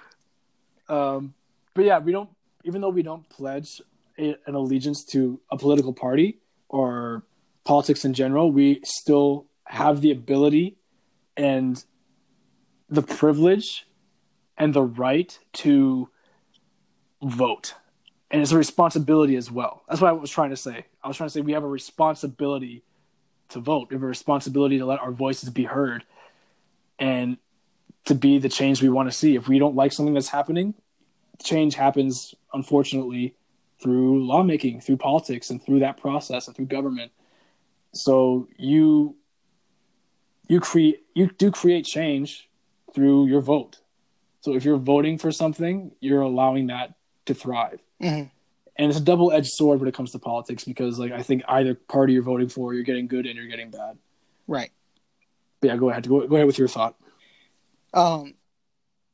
Um, 0.88 1.34
but 1.74 1.84
yeah, 1.84 1.98
we 1.98 2.12
don't. 2.12 2.30
Even 2.64 2.80
though 2.80 2.90
we 2.90 3.02
don't 3.02 3.28
pledge 3.28 3.80
a, 4.18 4.36
an 4.46 4.54
allegiance 4.54 5.04
to 5.06 5.40
a 5.50 5.56
political 5.56 5.92
party 5.92 6.38
or 6.68 7.22
politics 7.64 8.04
in 8.04 8.14
general, 8.14 8.50
we 8.52 8.80
still 8.84 9.46
have 9.66 10.00
the 10.00 10.10
ability 10.10 10.76
and 11.36 11.84
the 12.88 13.02
privilege 13.02 13.86
and 14.58 14.74
the 14.74 14.82
right 14.82 15.38
to 15.54 16.08
vote. 17.22 17.74
And 18.32 18.40
it's 18.40 18.50
a 18.50 18.56
responsibility 18.56 19.36
as 19.36 19.50
well. 19.50 19.82
That's 19.88 20.00
what 20.00 20.08
I 20.08 20.12
was 20.12 20.30
trying 20.30 20.50
to 20.50 20.56
say. 20.56 20.86
I 21.04 21.08
was 21.08 21.18
trying 21.18 21.28
to 21.28 21.32
say 21.32 21.42
we 21.42 21.52
have 21.52 21.64
a 21.64 21.68
responsibility 21.68 22.82
to 23.50 23.60
vote. 23.60 23.90
We 23.90 23.94
have 23.96 24.02
a 24.02 24.06
responsibility 24.06 24.78
to 24.78 24.86
let 24.86 25.00
our 25.00 25.12
voices 25.12 25.50
be 25.50 25.64
heard 25.64 26.04
and 26.98 27.36
to 28.06 28.14
be 28.14 28.38
the 28.38 28.48
change 28.48 28.82
we 28.82 28.88
want 28.88 29.10
to 29.10 29.16
see. 29.16 29.36
If 29.36 29.48
we 29.48 29.58
don't 29.58 29.76
like 29.76 29.92
something 29.92 30.14
that's 30.14 30.30
happening, 30.30 30.74
change 31.44 31.74
happens 31.74 32.34
unfortunately 32.54 33.34
through 33.82 34.24
lawmaking, 34.24 34.80
through 34.80 34.96
politics, 34.96 35.50
and 35.50 35.62
through 35.62 35.80
that 35.80 35.98
process 35.98 36.46
and 36.46 36.56
through 36.56 36.66
government. 36.66 37.12
So 37.92 38.48
you 38.56 39.16
you 40.48 40.60
create 40.60 41.04
you 41.14 41.26
do 41.26 41.50
create 41.50 41.84
change 41.84 42.48
through 42.94 43.26
your 43.26 43.42
vote. 43.42 43.80
So 44.40 44.54
if 44.54 44.64
you're 44.64 44.78
voting 44.78 45.18
for 45.18 45.30
something, 45.30 45.92
you're 46.00 46.22
allowing 46.22 46.68
that 46.68 46.94
to 47.26 47.34
thrive. 47.34 47.80
Mhm. 48.00 48.30
And 48.76 48.90
it's 48.90 48.98
a 48.98 49.02
double-edged 49.02 49.50
sword 49.50 49.80
when 49.80 49.88
it 49.88 49.94
comes 49.94 50.12
to 50.12 50.18
politics 50.18 50.64
because 50.64 50.98
like 50.98 51.12
I 51.12 51.22
think 51.22 51.42
either 51.46 51.74
party 51.74 52.14
you're 52.14 52.22
voting 52.22 52.48
for, 52.48 52.74
you're 52.74 52.82
getting 52.82 53.06
good 53.06 53.26
and 53.26 53.36
you're 53.36 53.46
getting 53.46 53.70
bad. 53.70 53.98
Right. 54.46 54.70
But 55.60 55.68
yeah, 55.68 55.76
go 55.76 55.90
ahead. 55.90 56.08
Go, 56.08 56.26
go 56.26 56.36
ahead 56.36 56.46
with 56.46 56.58
your 56.58 56.68
thought. 56.68 56.96
Um. 57.94 58.34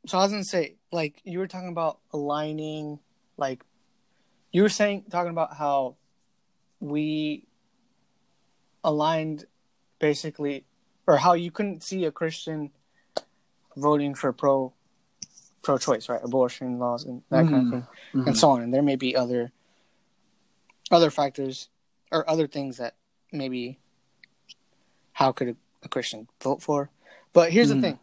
So 0.07 0.17
I 0.17 0.23
was 0.23 0.31
gonna 0.31 0.45
say, 0.45 0.77
like, 0.93 1.21
you 1.25 1.39
were 1.39 1.49
talking 1.49 1.69
about 1.69 1.99
aligning, 2.13 3.01
like, 3.37 3.65
you 4.53 4.63
were 4.63 4.69
saying 4.69 5.05
talking 5.11 5.33
about 5.33 5.55
how 5.57 5.97
we 6.81 7.45
aligned, 8.85 9.45
basically, 9.99 10.65
or 11.07 11.17
how 11.19 11.35
you 11.35 11.51
couldn't 11.51 11.83
see 11.83 12.05
a 12.05 12.13
Christian 12.13 12.71
voting 13.77 14.15
for 14.15 14.33
pro 14.33 14.73
pro-choice, 15.63 16.09
right? 16.09 16.21
Abortion 16.23 16.79
laws 16.79 17.05
and 17.05 17.23
that 17.31 17.47
kind 17.49 17.57
of 17.57 17.65
Mhm. 17.65 17.71
thing. 17.71 17.87
Mhm. 18.15 18.27
and 18.27 18.37
so 18.37 18.51
on. 18.51 18.63
And 18.63 18.73
there 18.73 18.83
may 18.83 18.97
be 18.97 19.15
other 19.17 19.53
other 20.91 21.11
factors 21.11 21.69
or 22.11 22.29
other 22.29 22.47
things 22.47 22.79
that 22.79 22.95
maybe 23.31 23.79
how 25.13 25.33
could 25.33 25.49
a, 25.49 25.57
a 25.83 25.89
Christian 25.89 26.29
vote 26.43 26.63
for? 26.63 26.91
But 27.33 27.53
here's 27.53 27.69
Mhm. 27.69 27.75
the 27.75 27.81
thing: 27.81 27.99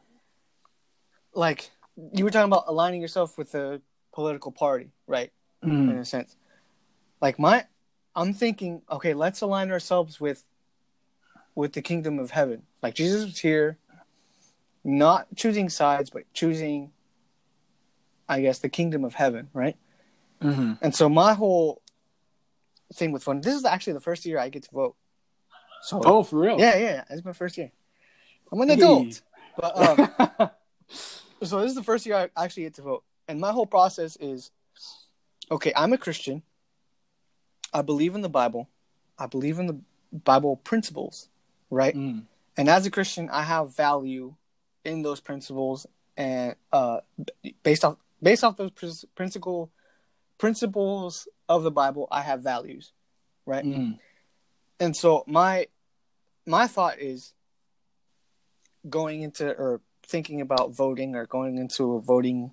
like 1.33 1.71
you 2.13 2.23
were 2.23 2.29
talking 2.31 2.51
about 2.51 2.65
aligning 2.67 3.01
yourself 3.01 3.37
with 3.37 3.55
a 3.55 3.81
political 4.13 4.51
party, 4.51 4.91
right? 5.07 5.31
Mhm. 5.63 5.89
In 5.89 5.97
a 5.97 6.05
sense, 6.05 6.35
like 7.21 7.39
my, 7.39 7.65
I'm 8.15 8.33
thinking, 8.33 8.81
okay, 8.91 9.13
let's 9.13 9.41
align 9.41 9.71
ourselves 9.71 10.19
with 10.19 10.45
with 11.55 11.73
the 11.73 11.81
kingdom 11.81 12.19
of 12.19 12.31
heaven. 12.31 12.63
Like 12.83 12.95
Jesus 12.95 13.23
was 13.25 13.39
here, 13.39 13.77
not 14.83 15.27
choosing 15.35 15.69
sides, 15.69 16.09
but 16.09 16.31
choosing, 16.33 16.91
I 18.27 18.41
guess, 18.41 18.59
the 18.59 18.69
kingdom 18.69 19.03
of 19.03 19.13
heaven, 19.15 19.49
right? 19.53 19.77
Mhm. 20.41 20.77
And 20.81 20.93
so 20.95 21.09
my 21.09 21.33
whole 21.33 21.81
thing 22.93 23.11
with 23.11 23.23
voting, 23.23 23.41
this 23.41 23.55
is 23.55 23.65
actually 23.65 23.93
the 23.93 23.99
first 24.01 24.25
year 24.25 24.37
I 24.39 24.49
get 24.49 24.63
to 24.63 24.71
vote. 24.71 24.95
So 25.81 26.01
Oh, 26.03 26.23
for 26.23 26.39
real? 26.39 26.59
yeah, 26.59 26.75
yeah, 26.77 26.83
yeah, 26.95 27.03
it's 27.09 27.25
my 27.25 27.33
first 27.33 27.57
year. 27.57 27.71
I'm 28.51 28.61
an 28.61 28.69
Hey. 28.69 28.75
adult, 28.75 29.21
but 29.57 29.77
um, 29.77 30.49
so 31.43 31.61
this 31.61 31.69
is 31.69 31.75
the 31.75 31.83
first 31.83 32.05
year 32.05 32.15
I 32.15 32.29
actually 32.43 32.63
get 32.63 32.75
to 32.75 32.81
vote, 32.83 33.03
and 33.27 33.39
my 33.39 33.51
whole 33.51 33.65
process 33.67 34.15
is, 34.19 34.51
okay, 35.51 35.71
I'm 35.75 35.93
a 35.93 35.97
Christian. 35.97 36.43
I 37.73 37.81
believe 37.81 38.15
in 38.15 38.21
the 38.21 38.29
Bible. 38.29 38.69
I 39.17 39.27
believe 39.27 39.59
in 39.59 39.67
the 39.67 39.79
Bible 40.11 40.57
principles, 40.57 41.29
right? 41.69 41.95
Mm. 41.95 42.23
And 42.57 42.69
as 42.69 42.85
a 42.85 42.91
Christian, 42.91 43.29
I 43.29 43.43
have 43.43 43.75
value 43.75 44.35
in 44.83 45.01
those 45.01 45.19
principles, 45.19 45.85
and 46.15 46.55
uh, 46.71 47.01
b- 47.43 47.55
based 47.63 47.83
off 47.83 47.97
based 48.25 48.43
off 48.43 48.57
those 48.57 48.71
prin- 48.71 49.09
principle 49.13 49.71
principles 50.39 51.27
of 51.47 51.61
the 51.61 51.69
Bible, 51.69 52.07
I 52.11 52.23
have 52.23 52.41
values, 52.41 52.91
right? 53.45 53.63
Mm. 53.63 53.99
And 54.79 54.95
so 54.95 55.23
my 55.27 55.67
my 56.45 56.65
thought 56.65 56.99
is 56.99 57.33
going 58.89 59.21
into 59.21 59.47
or 59.47 59.79
thinking 60.07 60.41
about 60.41 60.75
voting 60.75 61.15
or 61.15 61.27
going 61.27 61.57
into 61.57 61.93
a 61.93 62.01
voting 62.01 62.51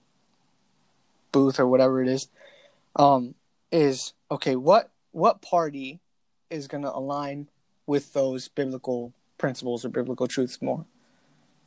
booth 1.32 1.58
or 1.58 1.66
whatever 1.66 2.02
it 2.02 2.08
is, 2.08 2.28
um, 2.96 3.34
is 3.72 4.12
okay. 4.30 4.56
What 4.56 4.90
what 5.12 5.40
party 5.40 6.00
is 6.50 6.68
going 6.68 6.82
to 6.82 6.94
align 6.94 7.48
with 7.86 8.12
those 8.12 8.48
biblical 8.48 9.14
principles 9.38 9.86
or 9.86 9.88
biblical 9.88 10.28
truths 10.28 10.60
more? 10.60 10.84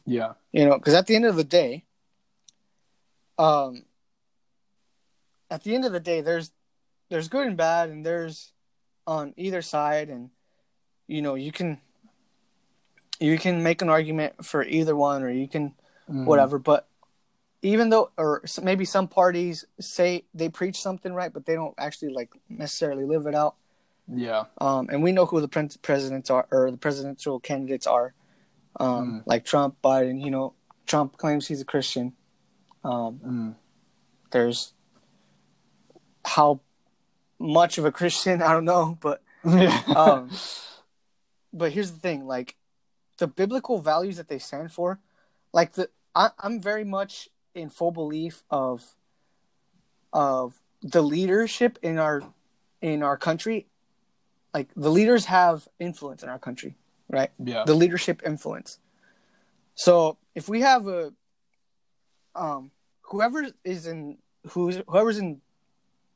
Yeah. 0.06 0.34
You 0.52 0.66
know, 0.66 0.78
because 0.78 0.94
at 0.94 1.08
the 1.08 1.16
end 1.16 1.26
of 1.26 1.36
the 1.36 1.44
day, 1.44 1.86
um, 3.40 3.84
at 5.50 5.64
the 5.64 5.76
end 5.76 5.86
of 5.86 5.92
the 5.92 6.00
day, 6.00 6.22
there's 6.22 6.52
there's 7.10 7.28
good 7.28 7.48
and 7.48 7.58
bad, 7.58 7.90
and 7.90 8.06
there's 8.06 8.52
on 9.08 9.34
either 9.38 9.62
side, 9.62 10.10
and 10.10 10.30
you 11.08 11.22
know 11.22 11.36
you 11.36 11.52
can 11.52 11.80
you 13.20 13.38
can 13.38 13.64
make 13.64 13.82
an 13.82 13.90
argument 13.90 14.46
for 14.46 14.64
either 14.64 14.96
one, 14.96 15.24
or 15.24 15.30
you 15.30 15.48
can 15.48 15.74
Mhm. 16.10 16.26
whatever. 16.26 16.60
But 16.60 16.88
even 17.62 17.90
though, 17.90 18.12
or 18.18 18.44
maybe 18.62 18.86
some 18.86 19.08
parties 19.08 19.66
say 19.80 20.26
they 20.34 20.50
preach 20.50 20.82
something 20.82 21.14
right, 21.14 21.32
but 21.34 21.46
they 21.46 21.56
don't 21.56 21.74
actually 21.78 22.14
like 22.14 22.30
necessarily 22.50 23.06
live 23.06 23.26
it 23.26 23.34
out. 23.36 23.56
Yeah. 24.08 24.46
Um, 24.60 24.88
and 24.92 25.02
we 25.02 25.12
know 25.12 25.26
who 25.26 25.42
the 25.42 25.48
prin- 25.48 25.72
presidents 25.82 26.30
are, 26.30 26.48
or 26.52 26.70
the 26.70 26.78
presidential 26.78 27.40
candidates 27.40 27.88
are, 27.88 28.14
um, 28.80 29.24
like 29.26 29.46
Trump, 29.46 29.78
Biden. 29.84 30.24
You 30.24 30.30
know, 30.30 30.54
Trump 30.86 31.18
claims 31.18 31.48
he's 31.48 31.62
a 31.62 31.66
Christian. 31.66 32.14
Um, 32.84 33.20
Mm. 33.26 33.56
there's 34.30 34.74
how 36.26 36.60
much 37.40 37.78
of 37.78 37.86
a 37.86 37.92
Christian 37.92 38.42
I 38.42 38.52
don't 38.52 38.66
know, 38.66 38.98
but 39.00 39.22
um, 39.96 40.32
but 41.54 41.72
here's 41.72 41.92
the 41.92 42.00
thing: 42.00 42.26
like 42.26 42.56
the 43.18 43.28
biblical 43.28 43.80
values 43.80 44.18
that 44.18 44.28
they 44.28 44.40
stand 44.40 44.72
for, 44.72 45.00
like 45.54 45.74
the 45.74 45.90
I, 46.14 46.32
I'm 46.40 46.62
very 46.62 46.84
much 46.84 47.30
in 47.54 47.70
full 47.70 47.92
belief 47.92 48.44
of 48.50 48.96
of 50.12 50.56
the 50.82 51.02
leadership 51.02 51.80
in 51.82 51.98
our 51.98 52.24
in 52.82 53.04
our 53.04 53.18
country. 53.18 53.68
Like 54.54 54.70
the 54.76 54.90
leaders 54.90 55.26
have 55.26 55.68
influence 55.80 56.24
in 56.24 56.30
our 56.30 56.40
country, 56.40 56.76
right? 57.10 57.30
yeah. 57.44 57.66
the 57.66 57.74
leadership 57.74 58.22
influence. 58.26 58.80
So 59.76 60.18
if 60.34 60.48
we 60.48 60.62
have 60.62 60.88
a 60.88 61.14
um 62.36 62.72
whoever 63.02 63.46
is 63.64 63.86
in 63.86 64.18
who's 64.50 64.82
whoever's 64.88 65.18
in 65.18 65.42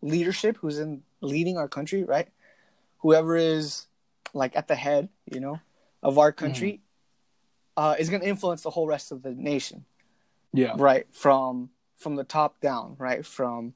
leadership, 0.01 0.57
who's 0.57 0.79
in 0.79 1.03
leading 1.21 1.57
our 1.57 1.67
country, 1.67 2.03
right? 2.03 2.27
Whoever 2.99 3.35
is 3.35 3.87
like 4.33 4.55
at 4.55 4.67
the 4.67 4.75
head, 4.75 5.09
you 5.31 5.39
know, 5.39 5.59
of 6.03 6.17
our 6.17 6.31
country, 6.31 6.81
uh, 7.77 7.95
is 7.97 8.09
going 8.09 8.21
to 8.21 8.27
influence 8.27 8.61
the 8.61 8.69
whole 8.69 8.87
rest 8.87 9.11
of 9.11 9.21
the 9.23 9.31
nation, 9.31 9.85
yeah. 10.53 10.73
right? 10.77 11.05
From 11.11 11.69
from 11.97 12.15
the 12.15 12.23
top 12.23 12.59
down, 12.61 12.95
right? 12.97 13.25
From 13.25 13.73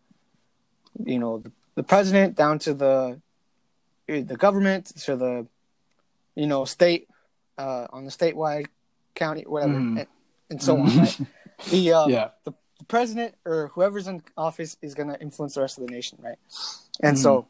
you 1.05 1.19
know 1.19 1.39
the, 1.39 1.51
the 1.75 1.83
president 1.83 2.35
down 2.35 2.59
to 2.59 2.73
the 2.73 3.21
the 4.07 4.35
government 4.37 4.87
to 5.05 5.15
the 5.15 5.47
you 6.35 6.45
know 6.47 6.65
state 6.65 7.07
uh, 7.57 7.87
on 7.91 8.05
the 8.05 8.11
statewide 8.11 8.67
county 9.15 9.43
whatever 9.43 9.73
Mhm. 9.73 9.99
and, 9.99 10.07
and 10.49 10.61
so 10.61 10.77
on 10.77 10.97
right 10.97 11.19
the, 11.69 11.93
uh, 11.93 12.07
Yeah. 12.07 12.29
the 12.43 12.51
the 12.83 12.87
president 12.87 13.35
or 13.45 13.71
whoever's 13.73 14.07
in 14.07 14.21
office 14.35 14.75
is 14.81 14.93
going 14.93 15.07
to 15.07 15.19
influence 15.21 15.55
the 15.55 15.61
rest 15.61 15.77
of 15.77 15.85
the 15.85 15.91
nation 15.91 16.17
right? 16.21 16.37
And 17.01 17.17
so 17.17 17.47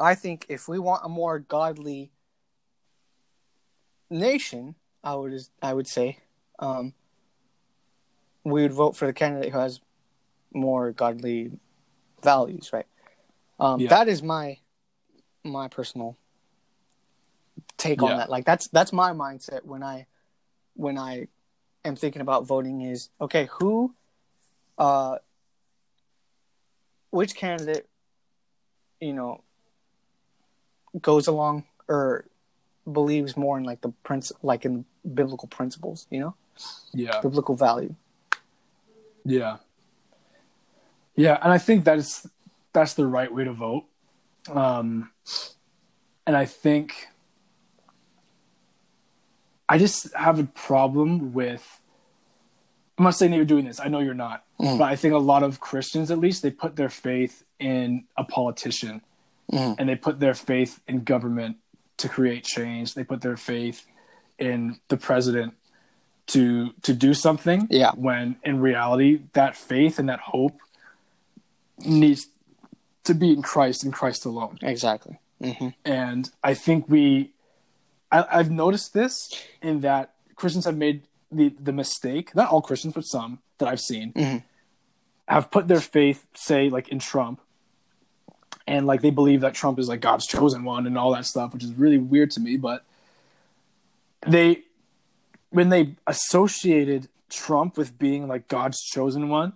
i 0.00 0.14
think 0.14 0.46
if 0.48 0.68
we 0.68 0.78
want 0.78 1.02
a 1.04 1.08
more 1.08 1.38
godly 1.38 2.10
nation 4.08 4.74
i 5.04 5.14
would 5.14 5.38
i 5.62 5.72
would 5.72 5.86
say 5.86 6.18
um, 6.58 6.94
we 8.44 8.62
would 8.62 8.72
vote 8.72 8.96
for 8.96 9.06
the 9.06 9.12
candidate 9.12 9.52
who 9.52 9.58
has 9.58 9.80
more 10.54 10.92
godly 10.92 11.50
values 12.22 12.72
right? 12.72 12.86
Um, 13.60 13.80
Yeah. 13.80 13.88
that 13.88 14.08
is 14.08 14.22
my 14.22 14.58
my 15.44 15.68
personal 15.68 16.16
take 17.76 18.02
on 18.02 18.16
that. 18.16 18.30
Like 18.30 18.44
that's 18.44 18.68
that's 18.68 18.92
my 18.92 19.12
mindset 19.12 19.64
when 19.64 19.82
i 19.82 20.06
when 20.74 20.96
i 20.96 21.28
am 21.84 21.96
thinking 21.96 22.22
about 22.22 22.46
voting 22.46 22.80
is 22.80 23.10
okay 23.20 23.48
who 23.58 23.94
uh 24.78 25.16
which 27.10 27.34
candidate 27.34 27.88
you 29.00 29.12
know 29.12 29.42
goes 31.00 31.26
along 31.26 31.64
or 31.88 32.24
believes 32.90 33.36
more 33.36 33.58
in 33.58 33.64
like 33.64 33.80
the 33.80 33.90
prince 34.02 34.32
like 34.42 34.64
in 34.64 34.84
biblical 35.14 35.48
principles 35.48 36.06
you 36.10 36.18
know 36.20 36.34
Yeah. 36.92 37.20
biblical 37.20 37.54
value 37.54 37.94
Yeah. 39.24 39.58
Yeah, 41.14 41.38
and 41.42 41.52
I 41.52 41.58
think 41.58 41.84
that's 41.84 42.26
that's 42.72 42.94
the 42.94 43.06
right 43.06 43.32
way 43.32 43.44
to 43.44 43.52
vote. 43.52 43.84
Um 44.50 45.10
and 46.26 46.36
I 46.36 46.44
think 46.46 47.08
I 49.68 49.78
just 49.78 50.12
have 50.14 50.38
a 50.38 50.44
problem 50.44 51.32
with 51.32 51.80
I'm 52.98 53.04
not 53.04 53.14
saying 53.14 53.30
that 53.30 53.36
you're 53.36 53.46
doing 53.46 53.64
this. 53.64 53.80
I 53.80 53.88
know 53.88 54.00
you're 54.00 54.14
not. 54.14 54.44
Mhm. 54.62 54.78
But 54.78 54.84
I 54.84 54.96
think 54.96 55.12
a 55.12 55.18
lot 55.18 55.42
of 55.42 55.58
Christians 55.60 56.10
at 56.10 56.18
least 56.18 56.42
they 56.42 56.50
put 56.50 56.76
their 56.76 56.88
faith 56.88 57.44
in 57.58 58.04
a 58.16 58.24
politician 58.24 59.02
Mhm. 59.50 59.74
and 59.78 59.88
they 59.88 59.96
put 59.96 60.20
their 60.20 60.34
faith 60.34 60.80
in 60.86 61.02
government 61.02 61.56
to 61.98 62.08
create 62.08 62.44
change. 62.44 62.94
They 62.94 63.04
put 63.04 63.20
their 63.22 63.36
faith 63.36 63.86
in 64.38 64.78
the 64.88 64.96
president 64.96 65.54
to 66.28 66.72
to 66.82 66.94
do 66.94 67.12
something. 67.12 67.66
Yeah. 67.70 67.90
When 67.96 68.36
in 68.44 68.60
reality, 68.60 69.22
that 69.32 69.56
faith 69.56 69.98
and 69.98 70.08
that 70.08 70.20
hope 70.20 70.56
needs 71.84 72.28
to 73.04 73.14
be 73.14 73.32
in 73.32 73.42
Christ 73.42 73.82
and 73.84 73.92
Christ 73.92 74.24
alone. 74.24 74.58
exactly 74.62 75.18
hmm 75.42 75.70
And 75.84 76.30
I 76.44 76.54
think 76.54 76.88
we, 76.88 77.32
I, 78.12 78.24
I've 78.30 78.50
noticed 78.50 78.92
this 78.94 79.28
in 79.60 79.80
that 79.80 80.14
Christians 80.36 80.64
have 80.66 80.76
made 80.76 81.02
the 81.32 81.48
the 81.48 81.72
mistake. 81.72 82.34
Not 82.36 82.50
all 82.52 82.62
Christians, 82.62 82.94
but 82.94 83.04
some 83.06 83.40
that 83.58 83.66
I've 83.68 83.80
seen 83.80 84.12
Mhm. 84.12 84.42
Have 85.28 85.50
put 85.50 85.68
their 85.68 85.80
faith, 85.80 86.26
say, 86.34 86.68
like 86.68 86.88
in 86.88 86.98
Trump, 86.98 87.40
and 88.66 88.86
like 88.86 89.02
they 89.02 89.10
believe 89.10 89.40
that 89.40 89.54
Trump 89.54 89.78
is 89.78 89.88
like 89.88 90.00
God's 90.00 90.26
chosen 90.26 90.64
one 90.64 90.86
and 90.86 90.96
all 90.96 91.12
that 91.14 91.26
stuff, 91.26 91.52
which 91.52 91.64
is 91.64 91.72
really 91.74 91.98
weird 91.98 92.30
to 92.32 92.40
me. 92.40 92.56
But 92.56 92.84
they, 94.26 94.62
when 95.50 95.68
they 95.68 95.94
associated 96.06 97.08
Trump 97.28 97.76
with 97.76 97.98
being 97.98 98.28
like 98.28 98.48
God's 98.48 98.82
chosen 98.82 99.28
one, 99.28 99.54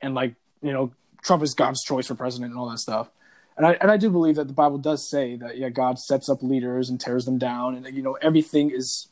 and 0.00 0.14
like 0.14 0.34
you 0.60 0.72
know 0.72 0.92
Trump 1.22 1.42
is 1.42 1.54
God's 1.54 1.82
choice 1.84 2.06
for 2.06 2.14
president 2.14 2.50
and 2.50 2.58
all 2.58 2.68
that 2.70 2.78
stuff. 2.78 3.10
And 3.56 3.66
I 3.66 3.72
and 3.74 3.90
I 3.90 3.96
do 3.96 4.10
believe 4.10 4.36
that 4.36 4.48
the 4.48 4.54
Bible 4.54 4.78
does 4.78 5.08
say 5.08 5.36
that 5.36 5.56
yeah, 5.58 5.68
God 5.68 5.98
sets 5.98 6.28
up 6.28 6.42
leaders 6.42 6.90
and 6.90 7.00
tears 7.00 7.24
them 7.24 7.38
down, 7.38 7.74
and 7.74 7.94
you 7.94 8.02
know 8.02 8.14
everything 8.22 8.70
is 8.70 9.08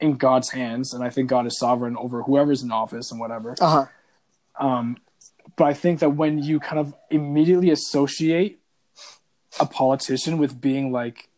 in 0.00 0.16
God's 0.16 0.50
hands, 0.50 0.94
and 0.94 1.02
I 1.02 1.10
think 1.10 1.28
God 1.28 1.46
is 1.46 1.58
sovereign 1.58 1.96
over 1.96 2.22
whoever's 2.22 2.62
in 2.62 2.70
office 2.70 3.10
and 3.10 3.18
whatever. 3.18 3.56
uh-huh 3.60 3.86
Um, 4.60 4.98
but 5.56 5.64
I 5.64 5.74
think 5.74 6.00
that 6.00 6.10
when 6.10 6.38
you 6.38 6.60
kind 6.60 6.78
of 6.78 6.94
immediately 7.10 7.70
associate 7.70 8.60
a 9.60 9.66
politician 9.66 10.38
with 10.38 10.60
being 10.60 10.92
like 10.92 11.28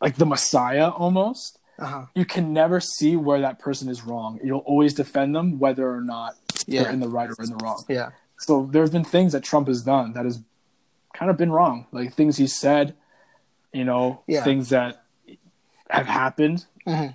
like 0.00 0.16
the 0.16 0.26
Messiah 0.26 0.88
almost, 0.90 1.58
uh-huh 1.78 2.06
you 2.14 2.24
can 2.24 2.52
never 2.52 2.80
see 2.80 3.16
where 3.16 3.40
that 3.40 3.58
person 3.58 3.88
is 3.88 4.02
wrong. 4.04 4.38
You'll 4.44 4.58
always 4.60 4.94
defend 4.94 5.34
them 5.34 5.58
whether 5.58 5.90
or 5.90 6.00
not 6.00 6.34
Yeah. 6.66 6.82
they're 6.84 6.92
in 6.92 7.00
the 7.00 7.08
right 7.08 7.30
or 7.30 7.36
in 7.42 7.50
the 7.50 7.56
wrong. 7.64 7.82
yeah 7.88 8.10
So 8.38 8.66
there 8.70 8.82
have 8.82 8.92
been 8.92 9.04
things 9.04 9.32
that 9.32 9.42
Trump 9.42 9.68
has 9.68 9.82
done 9.82 10.12
that 10.14 10.24
has 10.24 10.40
kind 11.14 11.30
of 11.30 11.36
been 11.36 11.52
wrong, 11.52 11.86
like 11.92 12.12
things 12.12 12.36
he 12.38 12.46
said, 12.46 12.94
you 13.72 13.84
know, 13.84 14.22
Yeah. 14.26 14.42
things 14.44 14.68
that 14.70 15.04
have 15.90 16.06
happened, 16.06 16.66
Mhm. 16.86 17.14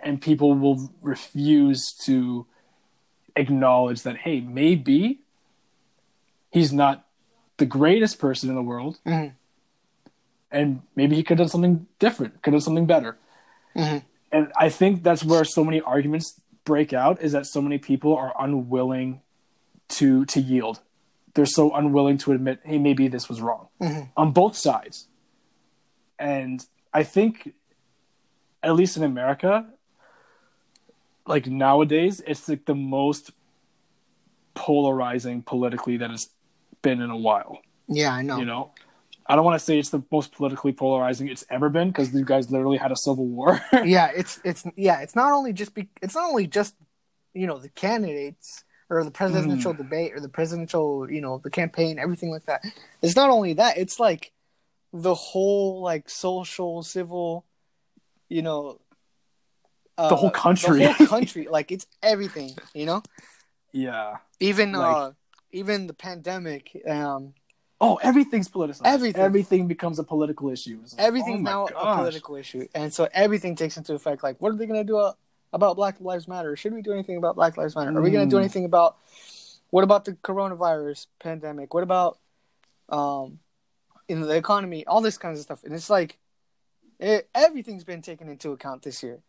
and 0.00 0.20
people 0.20 0.54
will 0.54 0.90
refuse 1.02 1.92
to 2.04 2.46
acknowledge 3.38 4.02
that 4.02 4.16
hey, 4.18 4.40
maybe 4.40 5.20
he's 6.50 6.72
not 6.72 7.04
the 7.58 7.66
greatest 7.66 8.18
person 8.18 8.48
in 8.48 8.54
the 8.54 8.62
world, 8.62 8.98
Mhm. 9.06 9.32
and 10.50 10.82
maybe 10.96 11.16
he 11.16 11.22
could 11.22 11.38
have 11.38 11.46
done 11.46 11.52
something 11.52 11.86
different, 11.98 12.42
could 12.42 12.52
have 12.52 12.60
done 12.60 12.64
something 12.64 12.86
better. 12.86 13.16
Mhm. 13.74 14.02
And 14.30 14.52
I 14.58 14.68
think 14.68 15.02
that's 15.02 15.24
where 15.24 15.44
so 15.44 15.64
many 15.64 15.80
arguments 15.80 16.40
break 16.64 16.92
out 16.92 17.20
is 17.22 17.32
that 17.32 17.46
so 17.46 17.60
many 17.62 17.78
people 17.78 18.14
are 18.14 18.34
unwilling 18.38 19.20
to 19.88 20.24
to 20.26 20.40
yield. 20.40 20.80
They're 21.34 21.46
so 21.46 21.72
unwilling 21.74 22.18
to 22.18 22.32
admit, 22.32 22.60
hey, 22.64 22.78
maybe 22.78 23.08
this 23.08 23.28
was 23.28 23.40
wrong 23.40 23.68
Mhm. 23.80 24.08
on 24.16 24.32
both 24.32 24.56
sides. 24.56 25.06
And 26.18 26.66
I 26.92 27.02
think, 27.04 27.54
at 28.62 28.74
least 28.74 28.96
in 28.96 29.02
America, 29.04 29.66
like 31.28 31.46
nowadays, 31.46 32.22
it's 32.26 32.48
like 32.48 32.64
the 32.64 32.74
most 32.74 33.30
polarizing 34.54 35.42
politically 35.42 35.98
that 35.98 36.10
it's 36.10 36.30
been 36.82 37.00
in 37.00 37.10
a 37.10 37.16
while. 37.16 37.60
yeah 37.88 38.12
i 38.12 38.22
know 38.22 38.38
You 38.38 38.44
know, 38.44 38.72
I 39.26 39.36
don't 39.36 39.44
want 39.44 39.58
to 39.58 39.64
say 39.64 39.78
it's 39.78 39.90
the 39.90 40.02
most 40.10 40.32
politically 40.32 40.72
polarizing 40.72 41.28
it's 41.28 41.44
ever 41.50 41.68
been 41.68 41.88
because 41.88 42.12
you 42.14 42.24
guys 42.24 42.50
literally 42.50 42.78
had 42.78 42.90
a 42.90 42.96
civil 42.96 43.26
war. 43.26 43.60
yeah 43.84 44.10
it's 44.16 44.40
it's 44.42 44.64
yeah 44.74 45.00
it's 45.00 45.14
not 45.14 45.32
only 45.32 45.52
just 45.52 45.74
be 45.74 45.88
it's 46.02 46.14
not 46.14 46.28
only 46.28 46.46
just 46.46 46.74
you 47.34 47.46
know 47.46 47.58
the 47.58 47.68
candidates 47.68 48.64
or 48.90 49.04
the 49.04 49.10
presidential 49.10 49.74
mm. 49.74 49.76
debate 49.76 50.12
or 50.14 50.20
the 50.20 50.28
presidential 50.28 51.10
you 51.10 51.20
know 51.20 51.40
the 51.44 51.50
campaign 51.50 51.98
everything 51.98 52.30
like 52.30 52.46
that 52.46 52.64
it's 53.02 53.16
not 53.16 53.30
only 53.30 53.52
that 53.52 53.76
it's 53.76 54.00
like 54.00 54.32
the 54.92 55.14
whole 55.14 55.82
like 55.82 56.08
social 56.08 56.82
civil 56.82 57.44
you 58.28 58.40
know 58.40 58.80
uh, 59.98 60.08
The 60.08 60.16
whole 60.16 60.30
country. 60.30 60.78
the 60.80 60.92
whole 60.92 61.06
country 61.06 61.46
like 61.50 61.70
it's 61.72 61.86
everything 62.02 62.50
you 62.74 62.86
know 62.86 63.02
yeah, 63.72 64.16
even 64.40 64.72
Like- 64.72 64.96
uh 64.96 65.10
even 65.50 65.86
the 65.86 65.94
pandemic, 65.94 66.64
um, 66.86 67.32
Oh, 67.80 67.96
everything's 68.02 68.48
politicized. 68.48 68.82
Everything. 68.84 69.22
Everything 69.22 69.66
becomes 69.68 69.98
a 69.98 70.04
political 70.04 70.50
issue. 70.50 70.78
Like, 70.82 70.92
everything's 70.98 71.38
oh 71.48 71.52
now 71.52 71.66
a 71.66 71.96
political 71.96 72.34
issue, 72.36 72.66
and 72.74 72.92
so 72.92 73.08
everything 73.14 73.54
takes 73.56 73.76
into 73.76 73.94
effect. 73.94 74.22
Like, 74.22 74.36
what 74.42 74.52
are 74.52 74.56
they 74.56 74.66
going 74.66 74.80
to 74.80 74.84
do 74.92 74.98
uh, 74.98 75.12
about 75.52 75.76
Black 75.76 76.00
Lives 76.00 76.26
Matter? 76.28 76.54
Should 76.56 76.74
we 76.74 76.82
do 76.82 76.92
anything 76.92 77.16
about 77.16 77.36
Black 77.36 77.56
Lives 77.56 77.76
Matter? 77.76 77.96
Are 77.96 78.02
we 78.02 78.10
going 78.10 78.28
to 78.28 78.30
do 78.30 78.36
Mm. 78.36 78.40
anything 78.44 78.64
about 78.66 78.96
what 79.70 79.84
about 79.84 80.04
the 80.06 80.12
coronavirus 80.14 81.06
pandemic? 81.20 81.72
What 81.72 81.82
about 81.82 82.18
um, 82.88 83.38
in 84.08 84.20
the 84.22 84.34
economy? 84.36 84.84
All 84.86 85.00
this 85.00 85.16
kinds 85.18 85.38
of 85.38 85.44
stuff, 85.44 85.62
and 85.64 85.72
it's 85.72 85.88
like 85.88 86.18
it, 86.98 87.28
everything's 87.34 87.84
been 87.84 88.02
taken 88.02 88.28
into 88.28 88.50
account 88.52 88.82
this 88.82 89.02
year. 89.02 89.20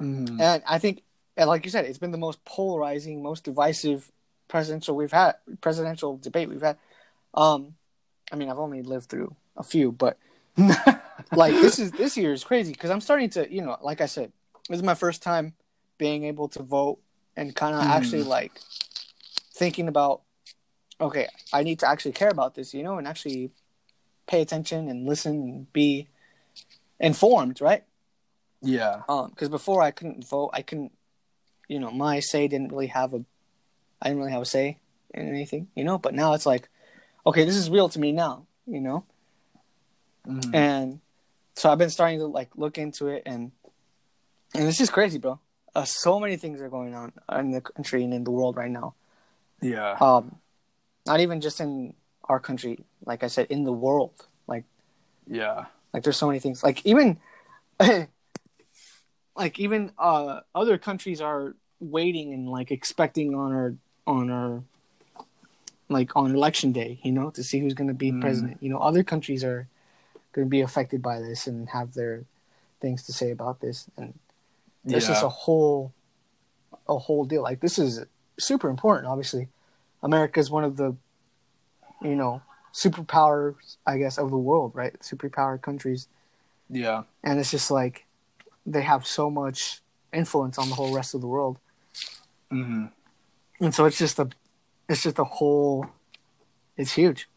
Mhm. 0.00 0.40
And 0.40 0.62
I 0.66 0.78
think, 0.78 1.02
and 1.36 1.48
like 1.48 1.64
you 1.64 1.70
said, 1.70 1.84
it's 1.84 1.98
been 1.98 2.10
the 2.10 2.18
most 2.18 2.44
polarizing, 2.44 3.22
most 3.22 3.44
divisive 3.44 4.10
presidential 4.48 4.94
we've 4.96 5.12
had, 5.12 5.36
presidential 5.60 6.16
debate 6.18 6.48
we've 6.48 6.62
had. 6.62 6.78
Um, 7.34 7.74
I 8.32 8.36
mean, 8.36 8.48
I've 8.50 8.58
only 8.58 8.82
lived 8.82 9.08
through 9.08 9.34
a 9.56 9.62
few, 9.62 9.92
but 9.92 10.18
like 11.34 11.60
this 11.60 11.78
is 11.78 11.92
this 11.92 12.16
year 12.16 12.32
is 12.32 12.44
crazy 12.44 12.72
because 12.72 12.90
I'm 12.90 13.00
starting 13.00 13.30
to, 13.30 13.52
you 13.52 13.62
know, 13.62 13.76
like 13.82 14.00
I 14.00 14.06
said, 14.06 14.32
this 14.68 14.76
is 14.78 14.82
my 14.82 14.94
first 14.94 15.22
time 15.22 15.54
being 15.98 16.24
able 16.24 16.48
to 16.48 16.62
vote 16.62 16.98
and 17.36 17.54
kind 17.54 17.74
of 17.74 17.82
Mhm. 17.82 17.90
actually 17.90 18.22
like 18.24 18.60
thinking 19.54 19.88
about, 19.88 20.22
okay, 21.00 21.28
I 21.52 21.62
need 21.62 21.78
to 21.80 21.88
actually 21.88 22.12
care 22.12 22.28
about 22.30 22.54
this, 22.54 22.74
you 22.74 22.82
know, 22.82 22.98
and 22.98 23.06
actually 23.08 23.50
pay 24.26 24.42
attention 24.42 24.88
and 24.88 25.06
listen 25.06 25.32
and 25.48 25.72
be 25.72 26.08
informed, 27.00 27.60
right? 27.60 27.84
Yeah. 28.62 29.02
um 29.08 29.30
because 29.30 29.48
before 29.48 29.82
i 29.82 29.90
couldn't 29.90 30.26
vote 30.26 30.50
i 30.52 30.62
couldn't 30.62 30.92
you 31.68 31.78
know 31.78 31.90
my 31.90 32.20
say 32.20 32.48
didn't 32.48 32.70
really 32.72 32.86
have 32.88 33.12
a 33.14 33.24
i 34.00 34.08
didn't 34.08 34.18
really 34.18 34.32
have 34.32 34.42
a 34.42 34.46
say 34.46 34.78
in 35.14 35.28
anything 35.28 35.68
you 35.74 35.84
know 35.84 35.98
but 35.98 36.14
now 36.14 36.32
it's 36.34 36.46
like 36.46 36.68
okay 37.26 37.44
this 37.44 37.56
is 37.56 37.68
real 37.70 37.88
to 37.88 37.98
me 38.00 38.12
now 38.12 38.46
you 38.66 38.80
know 38.80 39.04
Mhm. 40.26 40.54
and 40.54 41.00
so 41.54 41.70
i've 41.70 41.78
been 41.78 41.90
starting 41.90 42.18
to 42.18 42.26
like 42.26 42.50
look 42.56 42.78
into 42.78 43.06
it 43.08 43.22
and 43.26 43.52
and 44.54 44.66
it's 44.66 44.78
just 44.78 44.92
crazy 44.92 45.18
bro 45.18 45.38
uh, 45.74 45.84
so 45.84 46.18
many 46.18 46.36
things 46.36 46.60
are 46.60 46.68
going 46.68 46.94
on 46.94 47.12
in 47.38 47.50
the 47.52 47.60
country 47.60 48.02
and 48.02 48.12
in 48.12 48.24
the 48.24 48.30
world 48.30 48.56
right 48.56 48.70
now 48.70 48.94
yeah. 49.62 49.96
um 50.00 50.36
not 51.06 51.20
even 51.20 51.40
just 51.40 51.60
in 51.60 51.94
our 52.24 52.40
country 52.40 52.84
like 53.04 53.22
i 53.22 53.28
said 53.28 53.46
in 53.50 53.62
the 53.64 53.72
world 53.72 54.26
like 54.48 54.64
Yeah. 55.28 55.66
Like 55.92 56.02
there's 56.04 56.16
so 56.16 56.26
many 56.26 56.38
things. 56.40 56.62
Like 56.62 56.84
even 56.86 57.18
like 59.36 59.58
even 59.60 59.92
uh 59.98 60.40
other 60.54 60.78
countries 60.78 61.20
are 61.20 61.54
waiting 61.80 62.32
and 62.32 62.48
like 62.48 62.70
expecting 62.70 63.34
on 63.34 63.52
our 63.52 63.74
on 64.06 64.30
our 64.30 64.62
like 65.88 66.16
on 66.16 66.34
election 66.34 66.72
day, 66.72 66.98
you 67.02 67.12
know, 67.12 67.30
to 67.30 67.44
see 67.44 67.60
who's 67.60 67.74
going 67.74 67.88
to 67.88 67.94
be 67.94 68.10
Mm. 68.10 68.20
president. 68.20 68.56
You 68.60 68.70
know, 68.70 68.78
other 68.78 69.04
countries 69.04 69.44
are 69.44 69.68
going 70.32 70.46
to 70.46 70.50
be 70.50 70.60
affected 70.60 71.00
by 71.00 71.20
this 71.20 71.46
and 71.46 71.68
have 71.68 71.94
their 71.94 72.24
things 72.80 73.04
to 73.04 73.12
say 73.12 73.30
about 73.30 73.60
this 73.60 73.86
and 73.96 74.14
this 74.84 75.04
yeah. 75.04 75.10
just 75.10 75.22
a 75.24 75.28
whole 75.28 75.92
a 76.88 76.98
whole 76.98 77.24
deal. 77.24 77.42
Like 77.42 77.60
this 77.60 77.78
is 77.78 78.04
super 78.38 78.68
important 78.68 79.06
obviously. 79.06 79.48
America 80.02 80.40
is 80.40 80.50
one 80.50 80.64
of 80.64 80.76
the 80.76 80.96
you 82.02 82.14
know, 82.14 82.42
superpowers 82.74 83.76
I 83.86 83.98
guess 83.98 84.18
of 84.18 84.30
the 84.30 84.38
world, 84.38 84.72
right? 84.74 84.98
Superpower 85.00 85.60
countries 85.60 86.08
yeah. 86.68 87.04
and 87.22 87.38
it's 87.38 87.50
just 87.50 87.70
like 87.70 88.05
they 88.66 88.82
have 88.82 89.06
so 89.06 89.30
much 89.30 89.80
influence 90.12 90.58
on 90.58 90.68
the 90.68 90.74
whole 90.74 90.92
rest 90.92 91.14
of 91.14 91.20
the 91.20 91.26
world 91.26 91.58
hmm 92.50 92.86
and 93.60 93.74
so 93.74 93.84
it's 93.86 93.98
just 93.98 94.18
a 94.18 94.28
it's 94.88 95.02
just 95.02 95.18
a 95.18 95.24
whole 95.24 95.86
it's 96.76 96.92
huge 96.92 97.28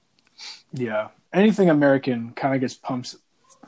Yeah. 0.74 1.10
Anything 1.34 1.70
American 1.70 2.32
kind 2.34 2.54
of 2.56 2.62
gets 2.62 2.74
pumped 2.74 3.15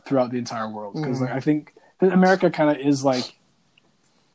throughout 0.06 0.32
the 0.32 0.38
entire 0.38 0.70
world 0.70 0.94
because 0.96 1.18
Mhm. 1.20 1.22
like 1.22 1.32
I 1.32 1.40
think 1.40 1.74
that 2.00 2.12
America 2.12 2.50
kind 2.50 2.70
of 2.72 2.78
is 2.78 3.04
like 3.06 3.36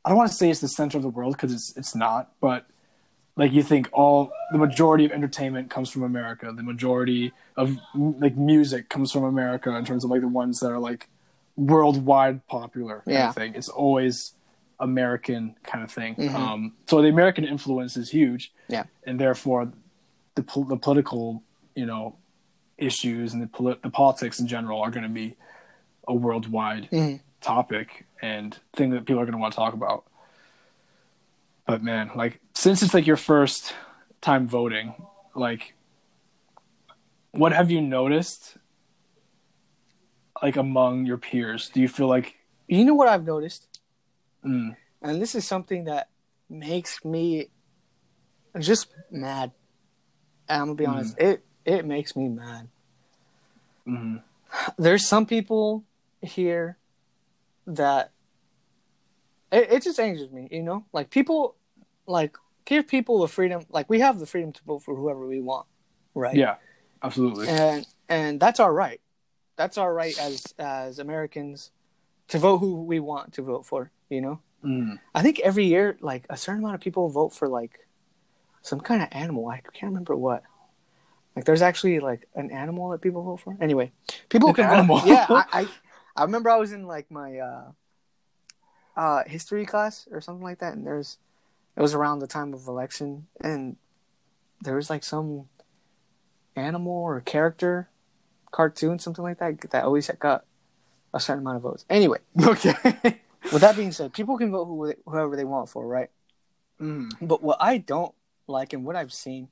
I 0.04 0.08
don't 0.10 0.18
want 0.18 0.30
to 0.30 0.36
say 0.36 0.50
it's 0.50 0.60
the 0.60 0.68
center 0.68 0.96
of 0.96 1.02
the 1.02 1.08
world 1.08 1.32
because 1.34 1.52
it's 1.52 1.76
it's 1.76 1.94
not, 1.96 2.30
but 2.40 2.66
like 3.36 3.52
you 3.52 3.62
think 3.62 3.88
all 3.92 4.30
the 4.52 4.58
majority 4.58 5.04
of 5.04 5.10
entertainment 5.12 5.68
comes 5.70 5.90
from 5.90 6.02
America. 6.04 6.52
The 6.56 6.62
majority 6.62 7.32
of 7.56 7.76
like 7.94 8.36
music 8.36 8.88
comes 8.88 9.10
from 9.12 9.24
America 9.24 9.74
in 9.76 9.84
terms 9.84 10.04
of 10.04 10.10
like 10.10 10.20
the 10.22 10.28
ones 10.42 10.60
that 10.60 10.70
are 10.70 10.78
like 10.78 11.08
worldwide 11.56 12.46
popular. 12.46 13.02
Kind 13.04 13.14
Yeah. 13.14 13.28
of 13.30 13.34
thing. 13.34 13.54
It's 13.54 13.68
always 13.68 14.34
American 14.78 15.56
kind 15.64 15.82
of 15.82 15.90
thing. 15.90 16.14
Mhm. 16.16 16.34
Um, 16.34 16.72
so 16.86 17.00
the 17.00 17.08
American 17.08 17.44
influence 17.44 17.96
is 17.96 18.10
huge. 18.10 18.52
Yeah. 18.68 18.84
and 19.06 19.18
therefore 19.20 19.72
the 20.34 20.42
pol- 20.42 20.64
the 20.64 20.76
political 20.76 21.42
you 21.76 21.86
know 21.86 22.16
issues 22.78 23.32
and 23.32 23.40
the 23.42 23.46
poli- 23.46 23.78
the 23.82 23.88
politics 23.90 24.38
in 24.40 24.46
general 24.48 24.80
are 24.82 24.90
going 24.90 25.04
to 25.04 25.08
be 25.08 25.36
a 26.08 26.12
worldwide 26.14 26.88
Mhm. 26.90 27.20
topic 27.40 28.06
and 28.20 28.58
thing 28.74 28.90
that 28.90 29.04
people 29.06 29.20
are 29.20 29.24
going 29.24 29.32
to 29.32 29.38
want 29.38 29.52
to 29.52 29.56
talk 29.56 29.72
about. 29.72 30.04
But 31.66 31.82
man, 31.82 32.10
like 32.16 32.40
since 32.54 32.82
it's 32.82 32.92
like 32.92 33.06
your 33.06 33.16
first 33.16 33.72
time 34.20 34.46
voting, 34.48 34.94
like 35.34 35.74
what 37.32 37.52
have 37.52 37.70
you 37.70 37.80
noticed 37.80 38.56
like 40.42 40.56
among 40.56 41.06
your 41.06 41.18
peers? 41.18 41.68
Do 41.68 41.80
you 41.80 41.88
feel 41.88 42.08
like 42.08 42.36
you 42.68 42.84
know 42.84 42.94
what 42.94 43.08
i've 43.08 43.24
noticed? 43.24 43.80
Mm, 44.44 44.76
and 45.02 45.22
this 45.22 45.34
is 45.34 45.46
something 45.46 45.84
that 45.84 46.08
makes 46.48 47.04
me 47.04 47.48
just 48.58 48.88
mad. 49.10 49.52
And 50.48 50.62
i'm 50.62 50.66
gonna 50.68 50.76
be 50.76 50.86
honest 50.86 51.18
it 51.18 51.44
it 51.64 51.84
makes 51.84 52.16
me 52.16 52.28
mad. 52.28 52.68
Mhm, 53.86 54.22
there's 54.78 55.06
some 55.06 55.26
people 55.26 55.84
here 56.22 56.78
that 57.66 58.12
it, 59.52 59.72
it 59.72 59.82
just 59.82 59.98
angers 60.00 60.30
me 60.30 60.48
you 60.50 60.62
know? 60.62 60.84
Like 60.92 61.10
people 61.10 61.56
like 62.06 62.36
give 62.64 62.88
people 62.88 63.20
the 63.20 63.28
freedom 63.28 63.64
like 63.68 63.88
we 63.88 64.00
have 64.00 64.18
the 64.18 64.26
freedom 64.26 64.52
to 64.52 64.64
vote 64.64 64.82
for 64.82 64.94
whoever 64.94 65.26
we 65.26 65.40
want 65.40 65.66
right? 66.14 66.36
Yeah, 66.36 66.56
absolutely. 67.02 67.48
and 67.48 67.86
and 68.08 68.40
that's 68.40 68.60
our 68.60 68.72
right 68.72 69.00
that's 69.56 69.76
our 69.78 69.92
right 69.92 70.18
as 70.18 70.54
as 70.58 70.98
americans 70.98 71.70
to 72.28 72.38
vote 72.38 72.58
who 72.58 72.82
we 72.82 73.00
want 73.00 73.32
to 73.32 73.42
vote 73.42 73.64
for 73.66 73.90
you 74.08 74.20
know? 74.20 74.40
Mm, 74.64 74.98
i 75.14 75.22
think 75.22 75.40
every 75.40 75.64
year 75.66 75.96
like 76.00 76.26
a 76.30 76.36
certain 76.36 76.60
amount 76.62 76.74
of 76.76 76.80
people 76.80 77.08
vote 77.08 77.32
for 77.32 77.48
like 77.48 77.80
some 78.62 78.80
kind 78.80 79.00
of 79.00 79.06
animal. 79.12 79.46
I 79.48 79.60
can't 79.60 79.92
remember 79.92 80.16
what. 80.16 80.42
Like 81.36 81.44
there's 81.44 81.62
actually 81.62 82.00
like 82.00 82.26
an 82.34 82.50
animal 82.50 82.88
that 82.90 83.00
people 83.00 83.22
vote 83.22 83.36
for. 83.40 83.56
Anyway 83.60 83.92
people 84.28 84.48
An 84.48 84.54
can 84.56 84.64
animal? 84.64 84.98
vote 84.98 85.06
yeah 85.06 85.26
I, 85.28 85.44
I 85.52 85.68
i 86.16 86.22
remember 86.24 86.50
i 86.50 86.56
was 86.56 86.72
in 86.72 86.84
like 86.86 87.08
my 87.10 87.38
uh 87.38 87.64
uh 88.96 89.22
history 89.24 89.66
class 89.66 90.08
or 90.10 90.20
something 90.20 90.42
like 90.42 90.58
that 90.58 90.72
and 90.74 90.84
there's 90.86 91.18
it 91.76 91.82
was 91.82 91.94
around 91.94 92.18
the 92.18 92.26
time 92.26 92.54
of 92.54 92.66
election 92.66 93.26
and 93.40 93.76
there 94.62 94.74
was 94.74 94.88
like 94.90 95.04
some 95.04 95.48
animal 96.56 96.92
or 96.92 97.20
character 97.20 97.88
cartoon 98.50 98.98
something 98.98 99.22
like 99.24 99.38
that 99.38 99.60
that 99.70 99.84
always 99.84 100.10
got 100.18 100.44
a 101.14 101.20
certain 101.20 101.42
amount 101.42 101.56
of 101.56 101.62
votes 101.62 101.84
anyway 101.90 102.18
okay. 102.42 102.74
with 103.52 103.60
that 103.60 103.76
being 103.76 103.92
said 103.92 104.12
people 104.12 104.36
can 104.38 104.50
vote 104.50 104.66
who, 104.66 104.92
whoever 105.06 105.36
they 105.36 105.44
want 105.44 105.68
for 105.68 105.86
right 105.86 106.10
mm, 106.80 107.10
but 107.20 107.42
what 107.42 107.56
i 107.60 107.78
don't 107.78 108.14
like 108.46 108.72
and 108.72 108.84
what 108.84 108.96
i've 108.96 109.12
seen 109.12 109.48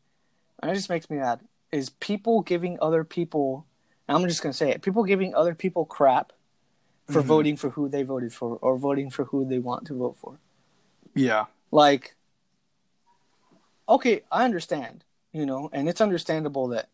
and 0.63 0.71
it 0.71 0.75
just 0.75 0.89
makes 0.91 1.09
me 1.11 1.17
mad 1.19 1.41
is 1.73 1.91
people 1.91 2.43
giving 2.43 2.79
other 2.81 3.05
people 3.05 3.67
i'm 4.09 4.27
just 4.29 4.43
going 4.43 4.53
to 4.53 4.57
say 4.57 4.71
it 4.71 4.83
people 4.83 5.05
giving 5.05 5.35
other 5.35 5.55
people 5.55 5.85
crap 5.85 6.33
for 7.09 7.21
Mhm. 7.23 7.27
voting 7.27 7.57
for 7.57 7.71
who 7.71 7.89
they 7.89 8.03
voted 8.03 8.33
for 8.33 8.57
or 8.63 8.79
voting 8.79 9.11
for 9.11 9.25
who 9.27 9.45
they 9.45 9.59
want 9.59 9.87
to 9.87 9.95
vote 9.95 10.17
for 10.17 10.39
yeah. 11.15 11.45
like 11.71 12.15
okay 13.89 14.23
i 14.33 14.45
understand 14.45 15.05
you 15.33 15.45
know 15.45 15.69
and 15.73 15.89
it's 15.89 16.01
understandable 16.01 16.69
that 16.69 16.89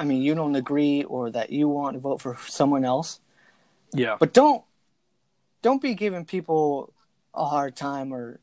i 0.00 0.04
mean 0.04 0.22
you 0.22 0.34
don't 0.34 0.56
agree 0.56 1.04
or 1.04 1.30
that 1.30 1.50
you 1.50 1.68
want 1.68 1.92
to 1.94 2.00
vote 2.00 2.20
for 2.24 2.36
someone 2.48 2.84
else 2.84 3.20
Yeah. 3.94 4.16
but 4.18 4.32
don't 4.32 4.64
don't 5.62 5.82
be 5.82 5.94
giving 5.94 6.24
people 6.24 6.92
a 7.34 7.44
hard 7.54 7.76
time 7.76 8.08
or 8.12 8.40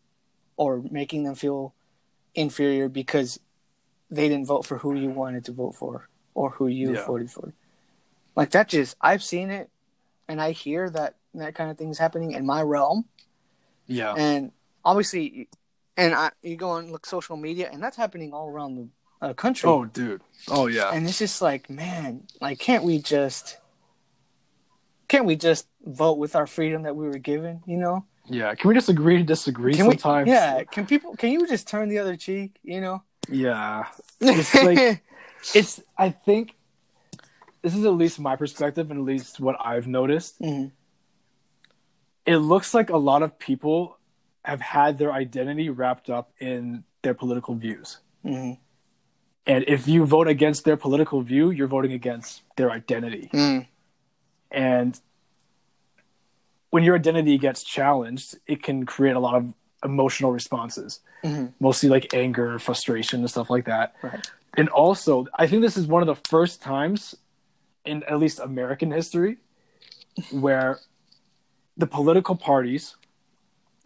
or 0.56 0.82
making 1.00 1.24
them 1.26 1.36
feel 1.36 1.74
inferior 2.36 2.88
because 2.89 3.39
they 4.10 4.30
didn't 4.30 4.46
vote 4.54 4.65
for 4.65 4.78
who 4.78 4.93
you 4.93 5.10
wanted 5.10 5.43
to 5.46 5.52
vote 5.52 5.76
for 5.76 6.08
or 6.34 6.52
who 6.52 6.67
you 6.67 6.93
Yeah. 6.93 7.06
voted 7.06 7.30
for 7.32 7.54
like 8.36 8.52
that 8.52 8.70
just 8.70 8.96
i've 9.02 9.24
seen 9.24 9.50
it 9.50 9.70
and 10.30 10.39
i 10.39 10.52
hear 10.52 10.89
that 10.91 11.15
that 11.34 11.56
kind 11.56 11.70
of 11.72 11.78
things 11.78 11.98
happening 11.98 12.32
in 12.39 12.46
my 12.46 12.62
realm 12.62 13.06
Yeah. 13.88 14.13
and 14.13 14.52
obviously 14.86 15.50
and 16.00 16.13
I, 16.13 16.30
you 16.43 16.56
go 16.56 16.76
and 16.78 16.91
look 16.91 17.06
social 17.08 17.38
media 17.38 17.70
and 17.74 17.82
that's 17.84 17.98
happening 17.98 18.32
all 18.32 18.48
around 18.48 18.76
the 18.76 18.88
uh, 19.21 19.34
country 19.34 19.69
Oh, 19.69 19.86
dude. 19.86 20.21
Oh, 20.49 20.67
yeah. 20.67 20.91
and 20.91 21.08
it's 21.08 21.19
just 21.19 21.41
like 21.41 21.69
man 21.69 22.23
like 22.41 22.60
can't 22.60 22.84
we 22.84 22.99
just 22.99 23.58
can't 25.08 25.25
we 25.25 25.36
just 25.36 25.67
vote 25.86 26.17
with 26.17 26.36
our 26.36 26.45
freedom 26.47 26.84
that 26.84 26.95
we 26.95 27.08
were 27.08 27.17
given 27.17 27.62
you 27.65 27.77
know 27.77 28.06
Yeah. 28.27 28.53
Can 28.56 28.69
we 28.69 28.75
just 28.75 28.89
agree 28.89 29.17
to 29.17 29.23
disagree 29.23 29.73
can 29.73 29.88
we 29.88 29.97
sometimes? 29.97 30.27
yeah 30.30 30.63
can 30.63 30.86
people 30.86 31.15
can 31.15 31.32
you 31.32 31.47
just 31.47 31.67
turn 31.67 31.89
the 31.89 31.99
other 31.99 32.15
cheek 32.15 32.58
you 32.63 32.80
know 32.82 33.03
Yeah. 33.30 33.86
It's 34.21 34.53
like 34.56 35.03
it's 35.53 35.82
I 35.97 36.10
think 36.12 36.53
this 37.62 37.75
is 37.75 37.84
at 37.86 37.93
least 37.93 38.19
my 38.19 38.36
perspective 38.36 38.91
and 38.91 38.99
at 38.99 39.06
least 39.06 39.39
what 39.39 39.56
I've 39.60 39.88
noticed. 39.88 40.39
Mhm. 40.41 40.71
It 42.25 42.38
looks 42.38 42.73
like 42.73 42.89
a 42.89 42.97
lot 42.97 43.23
of 43.23 43.38
people 43.39 43.97
have 44.43 44.62
had 44.62 44.97
their 44.97 45.12
identity 45.12 45.69
wrapped 45.69 46.10
up 46.10 46.32
in 46.39 46.84
their 47.01 47.13
political 47.13 47.56
views. 47.56 47.99
Mhm. 48.23 48.58
And 49.48 49.64
if 49.68 49.88
you 49.88 50.06
vote 50.06 50.28
against 50.28 50.66
their 50.66 50.76
political 50.78 51.22
view, 51.22 51.52
you're 51.52 51.68
voting 51.68 51.94
against 51.94 52.42
their 52.58 52.70
identity. 52.70 53.30
Mm. 53.34 53.66
And 54.52 55.00
when 56.70 56.84
your 56.84 56.96
identity 56.96 57.38
gets 57.38 57.64
challenged, 57.64 58.36
it 58.46 58.62
can 58.62 58.86
create 58.86 59.16
a 59.16 59.20
lot 59.20 59.36
of 59.36 59.54
emotional 59.84 60.32
responses, 60.32 61.00
Mhm. 61.24 61.54
mostly 61.60 61.88
like 61.88 62.14
anger, 62.14 62.60
frustration, 62.60 63.22
and 63.22 63.30
stuff 63.30 63.50
like 63.50 63.66
that. 63.66 63.96
Right. 64.02 64.30
And 64.58 64.68
also, 64.70 65.28
I 65.36 65.48
think 65.48 65.62
this 65.62 65.78
is 65.78 65.88
one 65.88 66.02
of 66.02 66.08
the 66.08 66.30
first 66.30 66.62
times 66.62 67.16
in 67.86 68.04
at 68.04 68.20
least 68.20 68.40
American 68.40 68.92
history 68.92 69.38
where 70.32 70.80
the 71.78 71.88
political 71.88 72.36
parties 72.36 72.96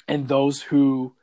and 0.08 0.28
those 0.28 0.64
who 0.64 1.14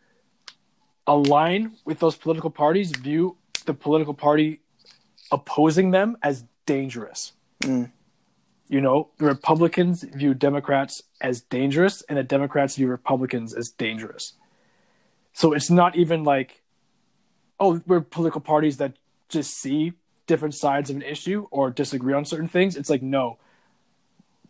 align 1.07 1.73
with 1.85 1.99
those 1.99 2.15
political 2.15 2.51
parties 2.51 2.93
view 2.93 3.37
the 3.69 3.75
political 3.75 4.15
party 4.15 4.61
opposing 5.31 5.93
them 5.93 6.17
as 6.23 6.45
dangerous. 6.65 7.33
Mm. 7.61 7.93
You 8.67 8.81
know, 8.81 9.11
the 9.19 9.27
Republicans 9.27 10.03
view 10.03 10.35
Democrats 10.35 11.03
as 11.21 11.43
dangerous, 11.43 12.03
and 12.09 12.19
the 12.19 12.23
Democrats 12.25 12.77
view 12.77 12.89
Republicans 12.89 13.55
as 13.55 13.69
dangerous. 13.69 14.33
So 15.35 15.53
it's 15.53 15.71
not 15.71 15.97
even 15.97 16.25
like, 16.25 16.63
oh, 17.61 17.81
we're 17.87 18.01
political 18.01 18.41
parties 18.41 18.79
that 18.79 18.95
just 19.29 19.55
see 19.55 19.93
different 20.27 20.55
sides 20.55 20.89
of 20.89 20.97
an 20.97 21.03
issue 21.03 21.47
or 21.51 21.71
disagree 21.71 22.15
on 22.15 22.25
certain 22.25 22.49
things. 22.49 22.75
It's 22.75 22.91
like, 22.91 23.03
no, 23.03 23.39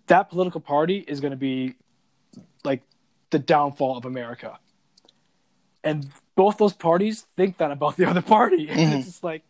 that 0.07 0.31
political 0.31 0.61
party 0.61 0.98
is 1.07 1.20
going 1.20 1.33
to 1.33 1.37
be 1.37 1.74
like 2.64 2.83
the 3.31 3.38
downfall 3.38 3.96
of 3.96 4.04
America. 4.04 4.59
And 5.84 6.08
both 6.34 6.58
those 6.58 6.72
parties 6.72 7.26
think 7.36 7.58
that 7.58 7.70
about 7.70 7.96
the 7.96 8.04
other 8.06 8.22
party. 8.22 8.68
And 8.70 8.78
Mhm. 8.78 8.94
it's 8.96 9.06
just 9.06 9.24
like, 9.24 9.42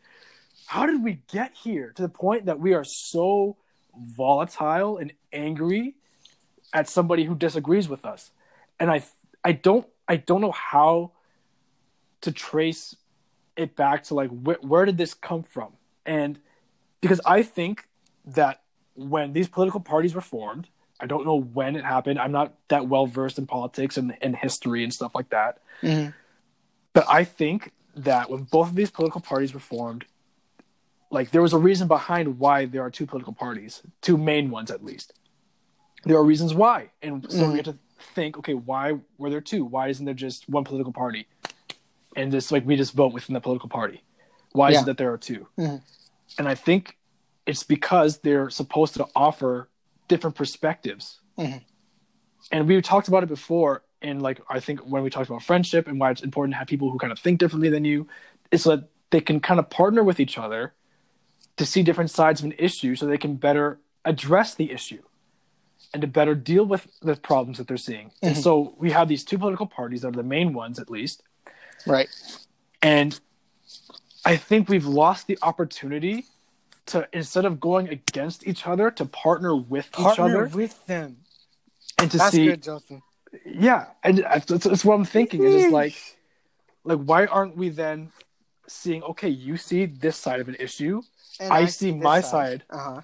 how 0.67 0.87
did 0.87 1.03
we 1.03 1.21
get 1.33 1.55
here 1.55 1.93
to 1.97 2.03
the 2.03 2.09
point 2.09 2.47
that 2.47 2.61
we 2.61 2.75
are 2.75 2.85
so 2.85 3.57
volatile 3.97 4.99
and 4.99 5.13
angry 5.33 5.95
at 6.73 6.89
somebody 6.89 7.25
who 7.25 7.35
disagrees 7.35 7.89
with 7.89 8.05
us? 8.05 8.31
And 8.79 8.91
I, 8.91 9.03
I 9.45 9.53
don't, 9.53 9.87
I 10.07 10.17
don't 10.17 10.41
know 10.41 10.53
how 10.53 11.13
to 12.21 12.33
trace 12.33 12.95
it 13.57 13.77
back 13.77 14.05
to 14.05 14.15
like 14.15 14.31
where, 14.31 14.59
where 14.61 14.85
did 14.85 14.99
this 14.99 15.15
come 15.15 15.43
from? 15.43 15.73
And 16.05 16.39
because 17.01 17.21
I 17.25 17.43
think 17.43 17.89
that 18.25 18.63
when 18.95 19.33
these 19.33 19.49
political 19.49 19.81
parties 19.81 20.15
were 20.15 20.21
formed, 20.21 20.69
I 21.01 21.07
don't 21.07 21.25
know 21.25 21.41
when 21.41 21.77
it 21.77 21.85
happened. 21.85 22.19
I'm 22.19 22.33
not 22.33 22.55
that 22.69 22.89
well 22.89 23.07
versed 23.07 23.39
in 23.39 23.47
politics 23.47 23.97
and, 23.97 24.17
and 24.21 24.35
history 24.35 24.83
and 24.83 24.93
stuff 24.93 25.15
like 25.15 25.31
that. 25.31 25.59
Mhm. 25.83 26.13
But 26.93 27.07
I 27.09 27.25
think 27.25 27.73
that 27.95 28.31
when 28.31 28.45
both 28.45 28.69
of 28.69 28.75
these 28.75 28.91
political 28.91 29.21
parties 29.21 29.55
were 29.55 29.61
formed, 29.61 30.05
like 31.11 31.31
there 31.31 31.43
was 31.43 31.53
a 31.53 31.59
reason 31.59 31.89
behind 31.89 32.39
why 32.39 32.65
there 32.67 32.83
are 32.83 32.91
two 32.91 33.07
political 33.07 33.33
parties, 33.33 33.83
two 34.03 34.17
main 34.17 34.51
ones 34.51 34.71
at 34.71 34.85
least. 34.85 35.13
There 36.05 36.17
are 36.17 36.25
reasons 36.25 36.55
why, 36.55 36.91
and 37.03 37.31
so 37.31 37.45
Mhm. 37.45 37.51
we 37.53 37.57
have 37.59 37.65
to 37.67 37.79
think, 38.15 38.37
okay, 38.39 38.55
why 38.55 38.99
were 39.19 39.31
there 39.31 39.41
two? 39.41 39.65
Why 39.65 39.89
isn't 39.89 40.05
there 40.05 40.15
just 40.15 40.49
one 40.49 40.65
political 40.65 40.93
party? 40.93 41.27
And 42.17 42.31
just 42.33 42.51
like 42.53 42.65
we 42.67 42.77
just 42.77 42.93
vote 42.95 43.13
within 43.13 43.35
the 43.35 43.41
political 43.41 43.69
party. 43.69 44.03
Why 44.53 44.71
is 44.71 44.83
it 44.83 44.87
that 44.87 44.97
there 44.97 45.13
are 45.13 45.19
2 45.19 45.47
Mhm. 45.59 45.81
And 46.39 46.49
I 46.49 46.55
think 46.55 46.97
it's 47.47 47.63
because 47.63 48.19
they're 48.19 48.51
supposed 48.51 48.95
to 48.95 49.07
offer 49.15 49.69
different 50.09 50.37
perspectives. 50.37 51.21
Mhm. 51.39 51.63
And 52.51 52.67
we 52.67 52.81
talked 52.83 53.09
about 53.09 53.23
it 53.23 53.29
before 53.29 53.83
and 54.01 54.23
like 54.23 54.41
I 54.49 54.61
think 54.61 54.81
when 54.81 55.03
we 55.03 55.11
talked 55.11 55.29
about 55.29 55.43
friendship 55.43 55.89
and 55.89 55.99
why 55.99 56.11
it's 56.11 56.23
important 56.23 56.55
to 56.55 56.59
have 56.59 56.69
people 56.69 56.91
who 56.91 56.99
kind 56.99 57.13
of 57.13 57.19
think 57.19 57.41
differently 57.41 57.69
than 57.69 57.85
you, 57.85 58.07
is 58.51 58.63
so 58.63 58.77
that 58.77 58.89
they 59.11 59.21
can 59.21 59.41
kind 59.41 59.59
of 59.59 59.69
partner 59.71 60.05
with 60.05 60.21
each 60.21 60.39
other 60.39 60.73
to 61.57 61.67
see 61.67 61.83
different 61.83 62.11
sides 62.11 62.41
of 62.41 62.47
an 62.47 62.55
issue 62.59 62.95
so 62.95 63.07
they 63.07 63.19
can 63.19 63.35
better 63.35 63.81
address 64.05 64.55
the 64.55 64.71
issue 64.71 65.03
and 65.93 66.01
to 66.03 66.07
better 66.07 66.35
deal 66.35 66.65
with 66.65 66.87
the 67.01 67.17
problems 67.17 67.59
that 67.59 67.67
they're 67.67 67.77
seeing. 67.77 68.13
And 68.23 68.37
Mhm. 68.37 68.43
so 68.43 68.75
we 68.79 68.93
have 68.93 69.09
these 69.09 69.25
two 69.25 69.37
political 69.39 69.67
parties 69.67 70.03
that 70.03 70.09
are 70.09 70.13
the 70.13 70.23
main 70.23 70.53
ones 70.53 70.79
at 70.79 70.89
least. 70.91 71.23
Right. 71.87 72.09
And 72.81 73.19
I 74.25 74.37
think 74.37 74.69
we've 74.69 74.87
lost 74.87 75.27
the 75.27 75.39
opportunity 75.43 76.27
to 76.89 77.09
instead 77.13 77.45
of 77.45 77.61
going 77.61 77.89
against 77.89 78.47
each 78.47 78.67
other 78.67 78.91
to 78.91 79.05
partner 79.05 79.55
with 79.55 79.87
each 79.99 80.05
Partner 80.05 80.25
other 80.25 80.47
with 80.47 80.87
them. 80.87 81.19
and 81.99 82.11
to 82.11 82.19
That's 82.19 82.31
see 82.35 82.47
good, 82.47 82.63
Justin. 82.63 83.03
yeah 83.45 83.87
and 84.03 84.19
that's, 84.19 84.47
that's 84.65 84.85
what 84.85 84.95
i'm 84.95 85.05
thinking 85.05 85.43
is 85.43 85.53
just 85.63 85.73
like 85.73 85.95
like 86.85 86.99
why 87.01 87.27
aren't 87.27 87.57
we 87.57 87.69
then 87.69 88.11
seeing 88.67 89.03
okay 89.03 89.29
you 89.29 89.57
see 89.57 89.85
this 89.87 90.17
side 90.17 90.41
of 90.41 90.49
an 90.49 90.57
issue 90.59 91.03
And 91.41 91.53
I 91.53 91.67
see 91.67 91.91
this 91.91 92.03
my 92.03 92.21
side. 92.21 92.65
Uh 92.71 92.79
huh. 92.79 93.01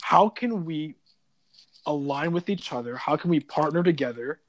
how 0.00 0.28
can 0.30 0.64
we 0.64 0.94
align 1.86 2.32
with 2.32 2.48
each 2.48 2.72
other 2.72 2.96
how 2.96 3.16
can 3.16 3.30
we 3.30 3.40
partner 3.40 3.82
together 3.82 4.40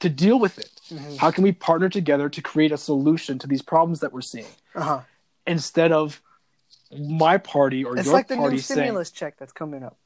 to 0.00 0.08
deal 0.08 0.38
with 0.38 0.58
it 0.58 0.70
Mhm. 0.90 1.16
how 1.18 1.30
can 1.30 1.44
we 1.44 1.52
partner 1.52 1.88
together 1.88 2.28
to 2.28 2.40
create 2.42 2.72
a 2.72 2.78
solution 2.78 3.38
to 3.40 3.46
these 3.46 3.62
problems 3.62 4.00
that 4.00 4.12
we're 4.12 4.20
seeing 4.34 4.52
Uh 4.74 4.82
huh. 4.82 5.00
instead 5.46 5.90
of 5.92 6.22
my 6.98 7.38
party 7.38 7.84
or 7.84 7.96
It's 7.96 8.06
your 8.06 8.14
like 8.14 8.28
the 8.28 8.36
party 8.36 8.56
new 8.56 8.60
saying 8.62 8.78
stimulus 8.80 9.10
check 9.10 9.38
that's 9.38 9.52
coming 9.52 9.82
up. 9.82 9.96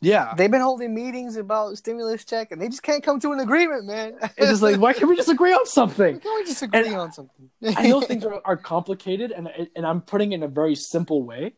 yeah 0.00 0.34
They've 0.36 0.50
been 0.50 0.60
holding 0.60 0.94
meetings 0.94 1.36
about 1.36 1.76
stimulus 1.78 2.24
check, 2.24 2.50
and 2.52 2.60
they 2.60 2.68
just 2.68 2.82
can't 2.82 3.02
come 3.02 3.20
to 3.20 3.32
an 3.32 3.40
agreement, 3.40 3.84
man. 3.86 4.14
it's 4.22 4.36
just 4.50 4.62
like 4.62 4.80
why 4.80 4.92
can't 4.92 5.08
we 5.08 5.16
just 5.16 5.28
agree 5.28 5.52
on 5.52 5.66
something 5.66 6.18
Can 6.20 6.34
we 6.36 6.44
just 6.44 6.62
agree 6.62 6.86
And 6.86 6.94
on 6.96 7.12
something? 7.12 7.50
I 7.76 7.88
know 7.88 8.00
things 8.00 8.24
are, 8.24 8.40
are 8.44 8.56
complicated, 8.56 9.30
and 9.30 9.48
and 9.76 9.86
I'm 9.86 10.00
putting 10.00 10.32
it 10.32 10.36
in 10.36 10.42
a 10.42 10.48
very 10.48 10.74
simple 10.74 11.22
way, 11.22 11.54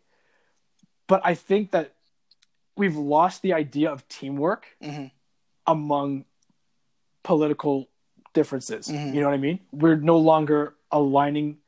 but 1.07 1.21
I 1.25 1.35
think 1.35 1.71
that 1.71 1.95
we've 2.77 2.97
lost 2.97 3.43
the 3.43 3.53
idea 3.53 3.91
of 3.91 4.07
teamwork 4.09 4.67
Mhm. 4.83 5.11
among 5.67 6.25
political 7.23 7.89
differences. 8.35 8.89
Mhm. 8.89 9.15
You 9.15 9.21
know 9.21 9.29
what 9.29 9.35
I 9.35 9.39
mean? 9.39 9.61
We're 9.73 9.97
no 9.97 10.19
longer 10.19 10.75
aligning 10.91 11.59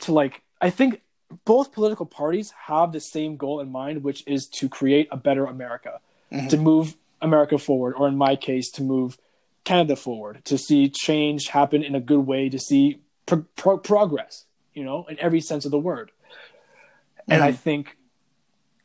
to 0.00 0.12
like. 0.12 0.42
I 0.60 0.70
think 0.70 1.02
both 1.44 1.72
political 1.72 2.06
parties 2.06 2.52
have 2.66 2.92
the 2.92 3.00
same 3.00 3.36
goal 3.36 3.60
in 3.60 3.70
mind, 3.70 4.02
which 4.02 4.22
is 4.26 4.46
to 4.46 4.68
create 4.68 5.08
a 5.10 5.16
better 5.16 5.44
America, 5.44 6.00
Mhm. 6.32 6.48
to 6.50 6.56
move 6.56 6.94
America 7.20 7.58
forward, 7.58 7.94
or 7.94 8.08
in 8.08 8.16
my 8.16 8.36
case, 8.36 8.70
to 8.72 8.82
move 8.82 9.18
Canada 9.64 9.96
forward, 9.96 10.44
to 10.44 10.56
see 10.56 10.88
change 10.88 11.48
happen 11.48 11.82
in 11.82 11.94
a 11.94 12.00
good 12.00 12.20
way, 12.26 12.48
to 12.48 12.58
see 12.58 13.00
pro- 13.26 13.44
pro- 13.56 13.78
progress, 13.78 14.44
you 14.74 14.84
know, 14.84 15.04
in 15.06 15.18
every 15.18 15.40
sense 15.40 15.64
of 15.64 15.70
the 15.72 15.78
word. 15.78 16.12
And 17.28 17.42
I 17.42 17.50
Mhm. 17.52 17.56
think 17.56 17.96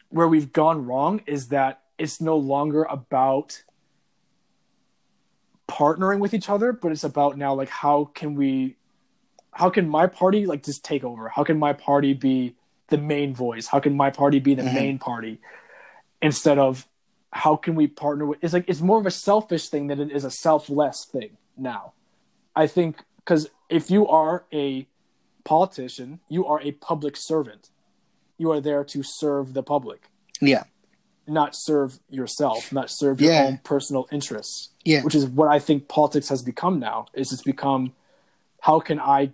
where 0.10 0.28
we've 0.28 0.52
gone 0.52 0.86
wrong 0.86 1.22
is 1.28 1.50
that 1.50 1.84
it's 2.00 2.20
no 2.20 2.36
longer 2.36 2.84
about 2.86 3.64
partnering 5.68 6.20
with 6.20 6.34
each 6.34 6.50
other, 6.50 6.74
but 6.74 6.92
it's 6.92 7.04
about 7.04 7.38
now 7.38 7.54
like 7.54 7.70
how 7.70 8.06
can 8.06 8.36
we 8.36 8.76
how 9.54 9.70
can 9.70 9.88
my 9.90 10.08
party 10.08 10.46
like 10.46 10.64
just 10.64 10.84
take 10.84 11.04
over? 11.04 11.30
How 11.30 11.44
can 11.44 11.60
my 11.60 11.74
party 11.74 12.14
be 12.14 12.56
the 12.88 12.98
main 12.98 13.34
voice? 13.34 13.68
How 13.68 13.80
can 13.80 13.96
my 13.96 14.10
party 14.10 14.40
be 14.40 14.54
the 14.56 14.64
Mhm. 14.64 14.74
main 14.74 15.00
party? 15.00 15.40
Instead 16.22 16.58
of 16.58 16.88
how 17.32 17.56
can 17.56 17.76
we 17.76 17.88
partner 17.88 18.26
with 18.26 18.44
it's 18.44 18.54
like 18.54 18.66
it's 18.68 18.82
more 18.82 19.00
of 19.00 19.06
a 19.06 19.12
selfish 19.12 19.70
thing 19.70 19.88
than 19.88 20.00
it 20.00 20.12
is 20.12 20.24
a 20.26 20.32
selfless 20.32 21.06
thing 21.06 21.38
now. 21.58 21.94
I 22.56 22.68
think 22.68 23.04
because 23.18 23.50
if 23.70 23.90
you 23.90 24.08
are 24.08 24.44
a 24.52 24.88
politician, 25.44 26.20
you 26.28 26.46
are 26.46 26.62
a 26.62 26.72
public 26.74 27.16
servant. 27.18 27.70
You 28.38 28.52
are 28.52 28.60
there 28.62 28.84
to 28.84 29.02
serve 29.04 29.54
the 29.54 29.64
public, 29.64 30.10
Yeah. 30.42 30.64
not 31.28 31.56
serve 31.56 32.00
yourself, 32.10 32.72
not 32.74 32.90
serve 32.90 33.22
your 33.22 33.32
Yeah. 33.32 33.46
own 33.46 33.58
personal 33.64 34.08
interests. 34.12 34.70
Yeah. 34.84 35.04
Which 35.04 35.16
is 35.16 35.26
what 35.28 35.48
I 35.48 35.60
think 35.60 35.88
politics 35.88 36.30
has 36.30 36.42
become 36.44 36.80
now. 36.80 37.06
Is 37.14 37.32
it's 37.32 37.44
become 37.44 37.94
how 38.62 38.80
can 38.80 39.00
I 39.00 39.32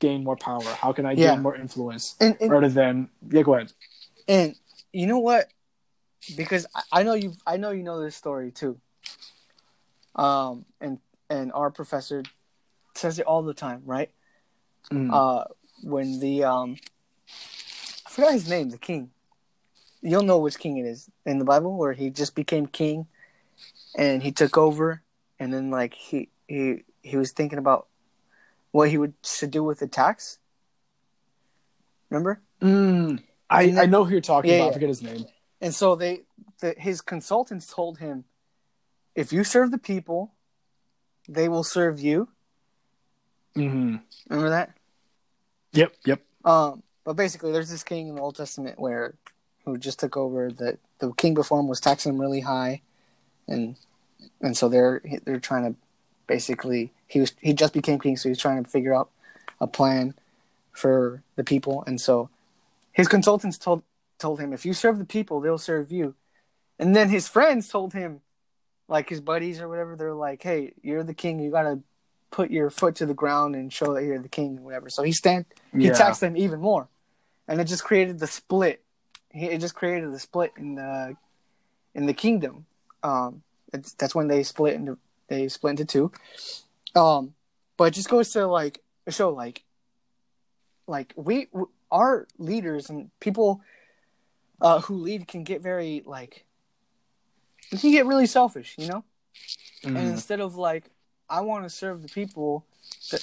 gain 0.00 0.24
more 0.24 0.36
power? 0.36 0.62
How 0.64 0.92
can 0.92 1.06
I 1.06 1.12
Yeah. 1.12 1.34
gain 1.34 1.42
more 1.42 1.54
influence? 1.54 2.16
And, 2.20 2.36
and 2.40 2.50
Rather 2.50 2.68
than 2.68 3.08
yeah, 3.30 3.42
go 3.42 3.54
ahead. 3.54 3.72
And 4.26 4.56
you 4.92 5.06
know 5.06 5.18
what? 5.18 5.48
Because 6.36 6.66
I, 6.74 6.82
I 6.92 7.02
know 7.04 7.14
you, 7.14 7.34
I 7.46 7.56
know 7.56 7.70
you 7.70 7.82
know 7.84 8.00
this 8.02 8.16
story 8.16 8.50
too. 8.50 8.80
Um, 10.16 10.64
and 10.80 10.98
and 11.28 11.52
our 11.52 11.70
professor 11.70 12.24
says 12.94 13.18
it 13.18 13.26
all 13.26 13.42
the 13.42 13.54
time, 13.54 13.82
right? 13.84 14.10
Mm. 14.90 15.10
Uh, 15.12 15.44
when 15.82 16.18
the 16.18 16.44
um, 16.44 16.76
I 18.06 18.10
forgot 18.10 18.32
his 18.32 18.48
name, 18.48 18.70
the 18.70 18.78
king. 18.78 19.10
You'll 20.02 20.22
know 20.22 20.38
which 20.38 20.58
king 20.58 20.78
it 20.78 20.86
is 20.86 21.10
in 21.26 21.38
the 21.38 21.44
Bible, 21.44 21.76
where 21.76 21.92
he 21.92 22.08
just 22.08 22.34
became 22.34 22.66
king, 22.66 23.06
and 23.94 24.22
he 24.22 24.32
took 24.32 24.56
over, 24.56 25.02
and 25.38 25.52
then 25.52 25.70
like 25.70 25.92
he 25.92 26.30
he 26.48 26.84
he 27.02 27.16
was 27.18 27.32
thinking 27.32 27.58
about 27.58 27.86
what 28.72 28.88
he 28.90 28.98
would 28.98 29.14
should 29.24 29.50
do 29.50 29.62
with 29.64 29.78
the 29.80 29.86
tax, 29.88 30.38
Remember? 32.08 32.40
Mm, 32.60 33.22
I 33.48 33.66
then- 33.66 33.78
I 33.78 33.86
know 33.86 34.04
who 34.04 34.12
you're 34.12 34.20
talking 34.20 34.50
Yeah, 34.50 34.56
about. 34.58 34.70
I 34.70 34.72
forget 34.74 34.88
his 34.88 35.02
name. 35.02 35.26
And 35.60 35.72
so 35.74 35.94
they, 35.94 36.22
the, 36.60 36.74
his 36.76 37.00
consultants 37.00 37.66
told 37.72 37.98
him, 37.98 38.24
if 39.14 39.32
you 39.32 39.44
serve 39.44 39.70
the 39.70 39.78
people, 39.78 40.32
they 41.28 41.48
will 41.48 41.62
serve 41.62 42.00
you. 42.00 42.28
hmm 43.54 43.96
Remember 44.28 44.50
that? 44.50 44.76
Yep. 45.72 45.94
Yep. 46.04 46.20
Um, 46.44 46.82
but 47.04 47.14
basically, 47.14 47.52
there's 47.52 47.70
this 47.70 47.84
king 47.84 48.08
in 48.08 48.14
the 48.16 48.22
Old 48.22 48.36
Testament 48.36 48.78
where 48.80 49.14
who 49.64 49.76
just 49.78 50.00
took 50.00 50.16
over. 50.16 50.50
That 50.50 50.78
the 50.98 51.12
king 51.12 51.34
before 51.34 51.60
him 51.60 51.68
was 51.68 51.80
taxing 51.80 52.12
him 52.14 52.20
really 52.20 52.40
high, 52.40 52.82
and 53.46 53.76
and 54.40 54.56
so 54.56 54.68
they're 54.68 55.00
they're 55.24 55.38
trying 55.40 55.72
to 55.74 55.78
basically 56.26 56.92
he 57.10 57.18
was 57.18 57.32
he 57.40 57.52
just 57.52 57.72
became 57.72 57.98
king, 57.98 58.16
so 58.16 58.28
he's 58.28 58.38
trying 58.38 58.62
to 58.62 58.70
figure 58.70 58.94
out 58.94 59.10
a 59.60 59.66
plan 59.66 60.14
for 60.72 61.22
the 61.34 61.42
people, 61.42 61.82
and 61.86 62.00
so 62.00 62.30
his 62.92 63.08
consultants 63.08 63.58
told 63.58 63.82
told 64.18 64.38
him 64.38 64.52
if 64.52 64.64
you 64.64 64.72
serve 64.72 64.98
the 64.98 65.04
people, 65.04 65.40
they'll 65.40 65.58
serve 65.58 65.90
you, 65.90 66.14
and 66.78 66.94
then 66.94 67.08
his 67.08 67.26
friends 67.26 67.68
told 67.68 67.92
him, 67.92 68.20
like 68.86 69.08
his 69.08 69.20
buddies 69.20 69.60
or 69.60 69.68
whatever, 69.68 69.96
they're 69.96 70.14
like, 70.14 70.42
hey, 70.42 70.72
you're 70.82 71.02
the 71.02 71.14
king, 71.14 71.40
you 71.40 71.50
gotta 71.50 71.80
put 72.30 72.50
your 72.50 72.70
foot 72.70 72.94
to 72.94 73.06
the 73.06 73.14
ground 73.14 73.56
and 73.56 73.72
show 73.72 73.92
that 73.94 74.04
you're 74.04 74.20
the 74.20 74.28
king 74.28 74.58
or 74.58 74.62
whatever. 74.62 74.88
So 74.88 75.02
he 75.02 75.10
stand 75.12 75.46
he 75.72 75.88
Yeah. 75.88 75.94
taxed 75.94 76.20
them 76.20 76.36
even 76.36 76.60
more, 76.60 76.86
and 77.48 77.60
it 77.60 77.64
just 77.64 77.82
created 77.82 78.20
the 78.20 78.28
split. 78.28 78.82
He, 79.30 79.46
it 79.46 79.58
just 79.60 79.74
created 79.74 80.12
the 80.12 80.20
split 80.20 80.52
in 80.56 80.76
the 80.76 81.16
in 81.92 82.06
the 82.06 82.14
kingdom. 82.14 82.66
Um, 83.02 83.42
that's 83.72 84.14
when 84.14 84.28
they 84.28 84.44
split 84.44 84.74
into 84.74 84.96
they 85.26 85.48
split 85.48 85.72
into 85.72 85.84
two. 85.84 86.12
Um, 86.94 87.34
but 87.76 87.84
it 87.84 87.94
just 87.94 88.08
goes 88.08 88.30
to 88.32 88.46
like 88.46 88.80
show 89.08 89.30
like 89.30 89.64
like 90.86 91.12
we 91.16 91.48
our 91.90 92.26
leaders 92.38 92.90
and 92.90 93.10
people 93.20 93.60
uh, 94.60 94.80
who 94.80 94.96
lead 94.96 95.26
can 95.28 95.44
get 95.44 95.62
very 95.62 96.02
like 96.04 96.44
we 97.72 97.78
can 97.78 97.92
get 97.92 98.06
really 98.06 98.26
selfish, 98.26 98.74
you 98.78 98.86
know. 98.86 99.04
And 99.84 99.96
Mhm. 99.96 100.10
instead 100.10 100.40
of 100.40 100.56
like 100.56 100.90
I 101.28 101.40
want 101.42 101.64
to 101.64 101.70
serve 101.70 102.02
the 102.02 102.08
people, 102.08 102.64
that 103.10 103.22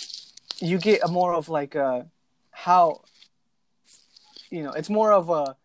you 0.60 0.80
get 0.80 1.04
a 1.04 1.08
more 1.08 1.34
of 1.34 1.50
like 1.50 1.76
a 1.76 2.08
how 2.52 3.02
you 4.50 4.64
know 4.64 4.72
it's 4.72 4.90
more 4.90 5.12
of 5.12 5.30
a 5.30 5.56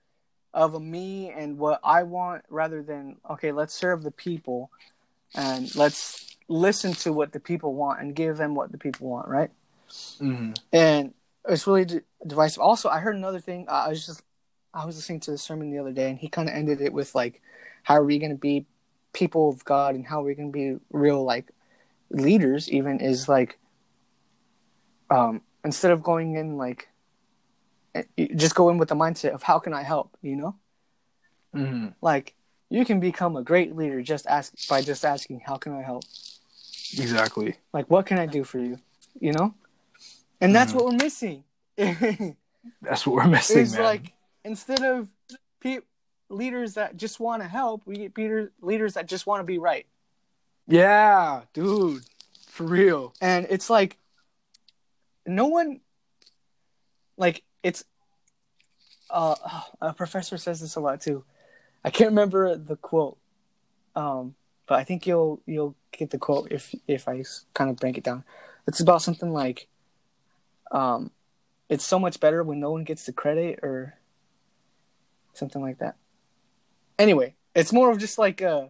of 0.52 0.74
a 0.74 0.80
me 0.80 1.30
and 1.30 1.56
what 1.56 1.80
I 1.82 2.02
want 2.02 2.44
rather 2.50 2.82
than 2.82 3.16
okay 3.30 3.52
let's 3.52 3.72
serve 3.72 4.02
the 4.02 4.10
people 4.10 4.70
and 5.34 5.74
let's 5.76 6.21
listen 6.52 6.92
to 6.92 7.12
what 7.12 7.32
the 7.32 7.40
people 7.40 7.74
want 7.74 8.00
and 8.00 8.14
give 8.14 8.36
them 8.36 8.54
what 8.54 8.70
the 8.72 8.78
people 8.78 9.08
want 9.08 9.26
right 9.28 9.50
Mhm. 10.20 10.56
and 10.72 11.14
it's 11.48 11.66
really 11.66 11.84
d- 11.84 12.00
divisive. 12.26 12.60
Also, 12.60 12.88
I 12.88 13.00
heard 13.00 13.16
another 13.16 13.40
thing. 13.40 13.66
Uh, 13.68 13.84
I 13.86 13.88
was 13.88 14.06
just 14.06 14.22
I 14.72 14.84
was 14.86 14.96
listening 14.96 15.20
to 15.20 15.30
the 15.32 15.38
sermon 15.38 15.70
the 15.70 15.78
other 15.78 15.92
day, 15.92 16.08
and 16.08 16.18
he 16.18 16.28
kind 16.28 16.48
of 16.48 16.54
ended 16.54 16.80
it 16.80 16.92
with 16.92 17.14
like, 17.14 17.42
"How 17.82 17.94
are 17.96 18.04
we 18.04 18.18
going 18.18 18.30
to 18.30 18.38
be 18.38 18.66
people 19.12 19.48
of 19.48 19.64
God, 19.64 19.94
and 19.96 20.06
how 20.06 20.20
are 20.20 20.24
we 20.24 20.34
going 20.34 20.52
to 20.52 20.56
be 20.56 20.78
real 20.90 21.24
like 21.24 21.50
leaders?" 22.10 22.70
Even 22.70 23.00
is 23.00 23.28
like, 23.28 23.58
um, 25.10 25.42
instead 25.64 25.90
of 25.90 26.02
going 26.02 26.36
in 26.36 26.56
like, 26.56 26.88
eh, 27.94 28.04
just 28.36 28.54
go 28.54 28.68
in 28.70 28.78
with 28.78 28.88
the 28.88 28.94
mindset 28.94 29.34
of 29.34 29.42
how 29.42 29.58
can 29.58 29.74
I 29.74 29.82
help? 29.82 30.16
You 30.22 30.36
know, 30.36 30.54
Mhm. 31.54 31.94
like 32.00 32.34
you 32.70 32.84
can 32.84 33.00
become 33.00 33.36
a 33.36 33.42
great 33.42 33.74
leader 33.76 34.00
just 34.00 34.26
ask 34.26 34.68
by 34.68 34.80
just 34.80 35.04
asking 35.04 35.40
how 35.40 35.56
can 35.56 35.72
I 35.74 35.82
help. 35.82 36.04
Exactly. 36.98 37.56
Like, 37.72 37.86
what 37.90 38.06
can 38.06 38.18
I 38.18 38.26
do 38.26 38.44
for 38.44 38.58
you? 38.58 38.78
You 39.20 39.32
know, 39.32 39.54
and 40.40 40.54
that's 40.54 40.72
Mhm. 40.72 40.76
what 40.76 40.84
we're 40.86 40.92
missing. 40.98 41.44
That's 42.80 43.06
what 43.06 43.16
we're 43.16 43.26
missing, 43.28 43.58
is 43.58 43.72
man. 43.72 43.82
like 43.82 44.12
instead 44.44 44.82
of 44.84 45.08
pe- 45.60 45.80
leaders 46.28 46.74
that 46.74 46.96
just 46.96 47.18
want 47.18 47.42
to 47.42 47.48
help, 47.48 47.82
we 47.86 47.96
get 47.96 48.14
Peter 48.14 48.52
leaders 48.60 48.94
that 48.94 49.06
just 49.06 49.26
want 49.26 49.40
to 49.40 49.44
be 49.44 49.58
right. 49.58 49.86
yeah, 50.68 51.42
dude, 51.54 52.04
for 52.46 52.64
real. 52.64 53.14
And 53.20 53.46
it's 53.50 53.68
like 53.68 53.96
no 55.26 55.46
one 55.46 55.80
like 57.16 57.42
it's 57.62 57.84
uh 59.10 59.34
a 59.80 59.92
professor 59.94 60.36
says 60.36 60.60
this 60.60 60.76
a 60.76 60.80
lot 60.80 61.00
too. 61.00 61.24
I 61.84 61.90
can't 61.90 62.10
remember 62.10 62.56
the 62.56 62.76
quote. 62.76 63.18
Um 63.96 64.34
but 64.66 64.78
I 64.78 64.84
think 64.84 65.06
you'll 65.06 65.40
you'll 65.46 65.74
get 65.90 66.10
the 66.10 66.18
quote 66.18 66.50
if 66.50 66.74
if 66.86 67.08
I 67.08 67.24
kind 67.54 67.70
of 67.70 67.76
break 67.76 67.98
it 67.98 68.04
down. 68.04 68.24
It's 68.66 68.80
about 68.80 69.02
something 69.02 69.32
like 69.32 69.68
um 70.70 71.10
it's 71.68 71.86
so 71.86 71.98
much 71.98 72.20
better 72.20 72.42
when 72.42 72.60
no 72.60 72.70
one 72.70 72.84
gets 72.84 73.04
the 73.04 73.12
credit 73.12 73.60
or 73.62 73.94
something 75.32 75.62
like 75.62 75.78
that. 75.78 75.96
Anyway, 76.98 77.34
it's 77.54 77.72
more 77.72 77.90
of 77.90 77.98
just 77.98 78.18
like 78.18 78.42
uh 78.42 78.66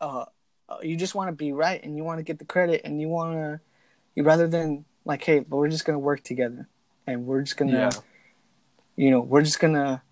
uh 0.00 0.24
uh, 0.68 0.78
you 0.82 0.96
just 0.96 1.14
want 1.14 1.28
to 1.28 1.32
be 1.32 1.52
right 1.52 1.82
and 1.82 1.96
you 1.96 2.04
want 2.04 2.18
to 2.18 2.22
get 2.22 2.38
the 2.38 2.44
credit 2.44 2.82
and 2.84 3.00
you 3.00 3.08
want 3.08 3.32
to 3.34 3.60
you 4.14 4.22
rather 4.22 4.46
than 4.46 4.84
like 5.04 5.24
hey 5.24 5.40
but 5.40 5.56
we're 5.56 5.68
just 5.68 5.84
gonna 5.84 5.98
work 5.98 6.22
together 6.22 6.68
and 7.06 7.26
we're 7.26 7.40
just 7.40 7.56
gonna 7.56 7.72
Yeah. 7.72 7.90
you 8.96 9.10
know 9.10 9.20
we're 9.20 9.42
just 9.42 9.60
gonna 9.60 10.02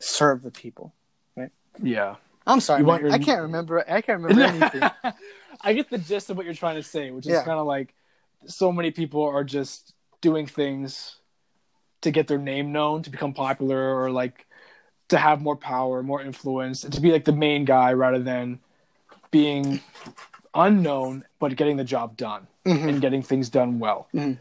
serve 0.00 0.42
the 0.42 0.50
people 0.50 0.92
right? 1.36 1.50
Yeah. 1.80 2.16
I'm 2.46 2.60
sorry 2.60 2.80
You 2.80 2.86
man. 2.86 3.00
your- 3.00 3.12
i 3.12 3.18
can't 3.18 3.42
remember 3.42 3.84
i 3.90 4.00
can't 4.00 4.22
remember 4.22 4.42
anything 4.74 5.12
I 5.62 5.72
get 5.72 5.88
the 5.88 5.96
gist 5.98 6.28
of 6.28 6.36
what 6.36 6.44
you're 6.44 6.54
trying 6.54 6.76
to 6.76 6.82
say, 6.82 7.10
which 7.10 7.24
is 7.24 7.32
Yeah. 7.32 7.42
kind 7.42 7.58
of 7.58 7.66
like 7.66 7.94
so 8.44 8.70
many 8.70 8.90
people 8.90 9.22
are 9.24 9.42
just 9.42 9.94
doing 10.20 10.46
things 10.46 11.16
to 12.02 12.10
get 12.10 12.28
their 12.28 12.36
name 12.38 12.72
known, 12.72 13.02
to 13.04 13.10
become 13.10 13.32
popular, 13.32 13.98
or 13.98 14.10
like 14.10 14.46
to 15.08 15.16
have 15.16 15.40
more 15.40 15.56
power, 15.56 16.02
more 16.02 16.20
influence, 16.20 16.84
and 16.84 16.92
to 16.92 17.00
be 17.00 17.10
like 17.10 17.24
the 17.24 17.32
main 17.32 17.64
guy 17.64 17.94
rather 17.94 18.18
than 18.22 18.60
being 19.30 19.80
unknown 20.54 21.24
but 21.38 21.56
getting 21.56 21.78
the 21.78 21.84
job 21.84 22.16
done 22.18 22.46
Mhm. 22.66 22.88
and 22.88 23.00
getting 23.00 23.22
things 23.22 23.48
done 23.48 23.78
well. 23.78 24.08
Mhm. 24.14 24.38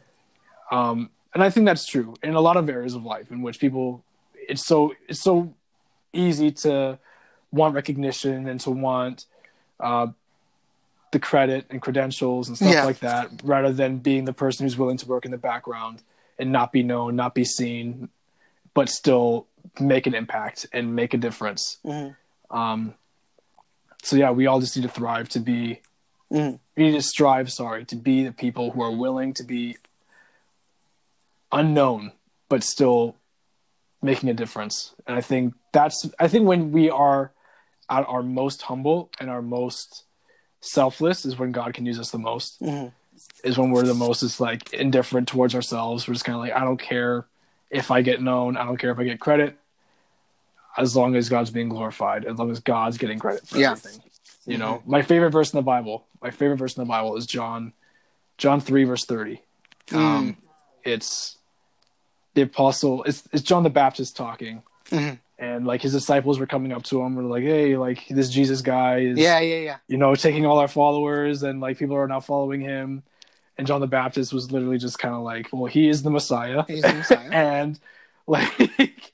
Um, 0.70 1.10
and 1.34 1.42
I 1.42 1.50
think 1.50 1.66
that's 1.66 1.86
true 1.86 2.14
in 2.24 2.34
a 2.36 2.42
lot 2.42 2.58
of 2.58 2.70
areas 2.70 2.94
of 2.94 3.04
life 3.06 3.32
in 3.32 3.42
which 3.42 3.58
people 3.60 4.04
it's 4.50 4.66
so 4.66 4.94
it's 5.08 5.22
so 5.22 5.54
easy 6.12 6.52
to 6.52 7.00
want 7.56 7.74
recognition 7.76 8.48
and 8.48 8.60
to 8.62 8.70
want 8.72 9.26
uh, 9.80 10.08
the 11.12 11.20
credit 11.20 11.66
and 11.70 11.82
credentials 11.82 12.48
and 12.50 12.58
stuff 12.58 12.74
Yeah. 12.74 12.84
like 12.86 13.00
that 13.00 13.30
rather 13.44 13.72
than 13.72 13.98
being 14.00 14.26
the 14.26 14.34
person 14.34 14.66
who's 14.66 14.78
willing 14.78 14.98
to 14.98 15.08
work 15.08 15.26
in 15.26 15.32
the 15.32 15.38
background 15.38 16.02
and 16.38 16.52
not 16.52 16.72
be 16.72 16.84
known 16.84 17.16
not 17.16 17.34
be 17.34 17.46
seen 17.46 18.10
but 18.74 18.90
still 18.90 19.48
make 19.80 20.06
an 20.06 20.14
impact 20.14 20.66
and 20.74 20.96
make 20.96 21.14
a 21.14 21.18
difference 21.18 21.78
Mhm. 21.86 22.16
um, 22.52 22.94
so 24.04 24.16
yeah 24.18 24.32
we 24.32 24.46
all 24.48 24.60
just 24.60 24.76
need 24.76 24.84
to 24.84 24.90
thrive 24.90 25.30
to 25.30 25.40
be 25.40 25.80
Mhm. 26.32 26.60
we 26.76 26.84
need 26.84 26.92
to 26.94 27.02
strive 27.02 27.52
sorry 27.52 27.86
to 27.86 27.96
be 27.96 28.24
the 28.26 28.34
people 28.34 28.72
who 28.72 28.82
are 28.82 28.92
willing 28.92 29.34
to 29.36 29.44
be 29.44 29.78
unknown 31.52 32.12
but 32.50 32.64
still 32.64 33.16
making 34.02 34.30
a 34.30 34.34
difference 34.34 34.94
and 35.08 35.16
i 35.18 35.22
think 35.22 35.54
that's 35.72 36.10
i 36.20 36.28
think 36.28 36.46
when 36.46 36.72
we 36.72 36.90
are 36.90 37.32
at 37.90 38.06
our 38.08 38.24
most 38.24 38.62
humble 38.64 39.10
and 39.20 39.30
our 39.30 39.42
most 39.42 40.04
selfless 40.62 41.26
is 41.26 41.38
when 41.38 41.52
god 41.52 41.74
can 41.74 41.86
use 41.86 42.00
us 42.00 42.12
the 42.12 42.18
most. 42.18 42.62
Mhm. 42.62 42.92
is 43.44 43.58
when 43.58 43.72
we're 43.72 43.84
the 43.84 43.94
most 43.94 44.24
is 44.24 44.40
like 44.42 44.74
indifferent 44.74 45.28
towards 45.28 45.56
ourselves. 45.56 46.08
We're 46.08 46.16
just 46.16 46.26
kind 46.26 46.36
of 46.36 46.42
like 46.42 46.54
i 46.54 46.64
don't 46.66 46.80
care 46.80 47.26
if 47.70 47.92
i 47.92 48.02
get 48.02 48.22
known. 48.22 48.58
I 48.58 48.66
don't 48.66 48.78
care 48.78 48.92
if 48.92 49.00
i 49.00 49.04
get 49.04 49.20
credit. 49.20 49.58
As 50.78 50.96
long 50.96 51.16
as 51.16 51.30
god's 51.30 51.52
being 51.52 51.70
glorified. 51.70 52.26
As 52.26 52.38
long 52.38 52.52
as 52.52 52.60
god's 52.60 52.98
getting 52.98 53.20
credit 53.20 53.48
for 53.48 53.58
Yeah. 53.58 53.72
everything. 53.72 54.02
You 54.46 54.58
know? 54.58 54.84
My 54.86 55.02
favorite 55.02 55.32
verse 55.32 55.54
in 55.54 55.58
the 55.58 55.64
bible 55.64 56.06
my 56.22 56.32
favorite 56.32 56.58
verse 56.58 56.76
in 56.76 56.82
the 56.84 56.88
bible 56.88 57.16
is 57.18 57.26
john 57.26 57.72
john 58.38 58.60
3 58.60 58.84
verse 58.84 59.06
30 59.06 59.42
um, 59.94 60.36
it's 60.84 61.38
the 62.34 62.42
apostle 62.42 63.04
it's, 63.04 63.24
it's 63.32 63.44
john 63.44 63.64
the 63.64 63.70
baptist 63.70 64.16
talking. 64.18 64.64
Mhm. 64.90 65.20
And 65.38 65.66
like 65.66 65.82
his 65.82 65.92
disciples 65.92 66.40
were 66.40 66.46
coming 66.46 66.72
up 66.72 66.84
to 66.84 67.02
him 67.02 67.16
were 67.16 67.24
like 67.24 67.44
hey 67.44 67.76
like 67.78 68.08
this 68.10 68.30
jesus 68.30 68.62
guy 68.62 69.00
is 69.00 69.18
yeah 69.18 69.40
yeah 69.40 69.60
yeah. 69.60 69.78
you 69.88 69.98
know 69.98 70.16
taking 70.16 70.46
all 70.46 70.60
our 70.60 70.68
followers 70.68 71.44
and 71.44 71.60
like 71.60 71.78
people 71.78 71.96
are 71.96 72.08
now 72.08 72.20
following 72.20 72.62
him. 72.62 73.04
And 73.58 73.66
john 73.66 73.80
the 73.80 73.88
baptist 73.88 74.34
was 74.34 74.52
literally 74.52 74.78
just 74.78 75.00
kind 75.00 75.16
of 75.16 75.22
like 75.22 75.48
well 75.54 75.66
he 75.66 75.88
is 75.88 76.04
the 76.04 76.12
messiah. 76.12 76.64
He's 76.68 76.82
the 76.82 76.94
Messiah. 76.94 77.30
and 77.32 77.80
like 78.28 79.14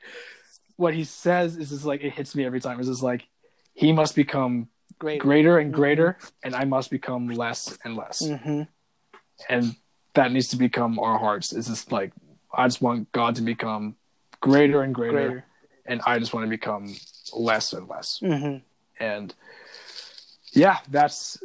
what 0.78 0.94
he 0.94 1.04
says 1.04 1.58
is 1.58 1.70
just 1.70 1.86
like 1.86 2.04
it 2.04 2.12
hits 2.12 2.36
me 2.36 2.46
every 2.46 2.60
time 2.60 2.80
it's 2.80 2.88
just 2.90 3.04
like 3.04 3.28
he 3.74 3.92
must 3.92 4.16
become 4.16 4.68
great. 4.98 5.20
greater 5.20 5.60
and 5.60 5.74
greater 5.74 6.18
and 6.44 6.56
i 6.56 6.64
must 6.64 6.90
become 6.90 7.28
less 7.28 7.78
and 7.84 7.96
less. 7.96 8.28
Hmm 8.28 8.64
and 9.50 9.76
that 10.14 10.32
needs 10.32 10.50
to 10.50 10.58
become 10.58 11.00
our 11.00 11.18
hearts 11.18 11.52
it's 11.54 11.68
just 11.68 11.92
like 11.92 12.12
i 12.54 12.68
just 12.68 12.82
want 12.82 13.12
god 13.12 13.36
to 13.36 13.42
become 13.42 13.96
greater 14.40 14.82
and 14.82 14.94
greater, 14.94 15.12
greater 15.12 15.46
and 15.86 16.02
i 16.06 16.18
just 16.20 16.34
want 16.34 16.46
to 16.46 16.50
become 16.50 16.94
less 17.34 17.74
and 17.74 17.88
less 17.88 18.20
hmm 18.20 18.58
and 19.00 19.34
yeah 20.54 20.78
that's 20.90 21.42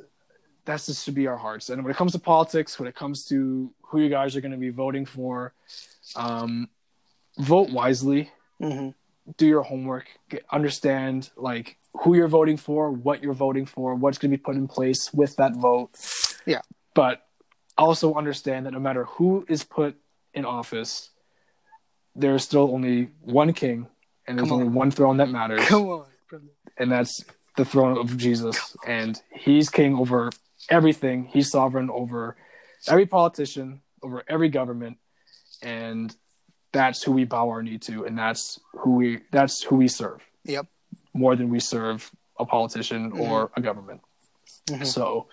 that's 0.65 0.87
just 0.87 1.05
to 1.05 1.13
be 1.13 1.27
our 1.27 1.37
hearts 1.37 1.71
and 1.71 1.83
when 1.83 1.91
it 1.91 1.97
comes 1.97 2.13
to 2.13 2.19
politics 2.19 2.79
when 2.79 2.89
it 2.89 2.95
comes 2.95 3.25
to 3.25 3.73
who 3.83 4.01
you 4.01 4.09
guys 4.09 4.35
are 4.35 4.41
going 4.41 4.53
to 4.53 4.59
be 4.59 4.71
voting 4.71 5.07
for 5.07 5.53
um 6.17 6.69
vote 7.39 7.71
wisely. 7.71 8.31
Mm-hmm. 8.61 8.91
Do 9.37 9.47
your 9.47 9.63
homework. 9.63 10.07
Get, 10.29 10.45
understand 10.51 11.31
like 11.37 11.77
who 12.01 12.15
you're 12.15 12.29
voting 12.29 12.57
for, 12.57 12.91
what 12.91 13.23
you're 13.23 13.35
voting 13.35 13.67
for, 13.67 13.95
what's 13.95 14.19
going 14.19 14.31
to 14.31 14.37
be 14.37 14.43
put 14.43 14.57
in 14.57 14.69
place 14.69 15.13
with 15.13 15.37
that 15.37 15.57
vote. 15.57 15.91
Yeah. 16.47 16.61
But 16.95 17.23
also 17.77 18.15
understand 18.15 18.67
that 18.67 18.73
no 18.73 18.81
matter 18.81 19.05
who 19.05 19.45
is 19.49 19.65
put 19.65 19.97
in 20.33 20.45
office, 20.45 21.11
there's 22.15 22.45
still 22.45 22.71
only 22.73 23.11
one 23.21 23.53
king, 23.53 23.89
and 24.27 24.39
there's 24.39 24.51
only 24.51 24.69
one 24.69 24.91
throne 24.91 25.17
that 25.19 25.29
matters, 25.31 25.65
Come 25.67 25.89
on, 25.89 26.07
brother. 26.29 26.45
and 26.79 26.91
that's 26.91 27.25
the 27.57 27.65
throne 27.65 27.97
of 27.99 28.17
Jesus. 28.17 28.77
And 28.87 29.21
he's 29.31 29.71
king 29.71 29.95
over 29.97 30.31
everything. 30.69 31.25
He's 31.27 31.51
sovereign 31.51 31.89
over 31.91 32.37
every 32.89 33.07
politician, 33.07 33.81
over 34.03 34.23
every 34.29 34.49
government, 34.49 34.99
and 35.63 36.15
that's 36.73 37.03
who 37.03 37.13
we 37.13 37.25
bow 37.25 37.49
our 37.49 37.63
knee 37.63 37.79
to, 37.79 38.05
and 38.05 38.19
that's 38.19 38.61
who 38.79 38.97
we 38.97 39.21
that's 39.31 39.63
who 39.63 39.77
we 39.77 39.89
serve 39.89 40.21
Yep. 40.45 40.67
more 41.15 41.35
than 41.37 41.49
we 41.49 41.61
serve 41.61 42.11
a 42.39 42.45
politician 42.45 43.13
or 43.13 43.51
a 43.57 43.61
government. 43.63 44.03
Mhm. 44.69 44.87
So, 44.87 45.29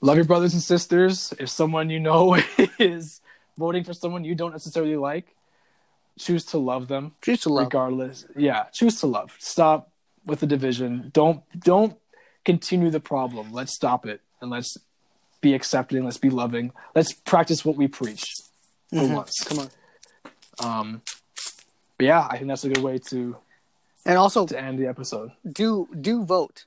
love 0.00 0.16
your 0.16 0.24
brothers 0.26 0.52
and 0.52 0.62
sisters. 0.62 1.32
If 1.40 1.48
someone 1.48 1.90
you 1.90 1.98
know 1.98 2.36
is 2.78 3.20
voting 3.58 3.82
for 3.84 3.92
someone 3.94 4.24
you 4.24 4.34
don't 4.36 4.52
necessarily 4.52 4.96
like, 4.96 5.34
choose 6.18 6.44
to 6.46 6.58
love 6.58 6.88
them 6.88 7.12
Choose 7.22 7.40
to 7.42 7.48
love. 7.50 7.64
regardless. 7.66 8.26
Yeah, 8.36 8.64
choose 8.72 9.00
to 9.00 9.06
love. 9.06 9.34
Stop 9.38 9.90
with 10.26 10.40
the 10.40 10.46
division. 10.46 11.10
Don't 11.12 11.42
don't 11.58 11.96
continue 12.44 12.90
the 12.90 13.00
problem. 13.00 13.52
Let's 13.52 13.74
stop 13.74 14.06
it 14.06 14.20
and 14.40 14.50
let's 14.50 14.76
be 15.40 15.54
accepting. 15.54 16.04
Let's 16.04 16.18
be 16.18 16.30
loving. 16.30 16.72
Let's 16.94 17.12
practice 17.12 17.64
what 17.64 17.76
we 17.76 17.88
preach 17.88 18.24
for 18.90 18.96
Mhm. 19.00 19.14
once. 19.16 19.40
Come 19.44 19.58
on. 19.58 19.70
Um, 20.60 21.02
but 21.98 22.06
yeah, 22.06 22.26
I 22.30 22.36
think 22.36 22.48
that's 22.48 22.64
a 22.64 22.68
good 22.68 22.82
way 22.82 22.98
to 23.10 23.36
And 24.06 24.16
also, 24.18 24.46
to 24.46 24.58
end 24.60 24.78
the 24.78 24.86
episode. 24.86 25.32
do 25.50 25.88
do 26.00 26.24
vote. 26.24 26.66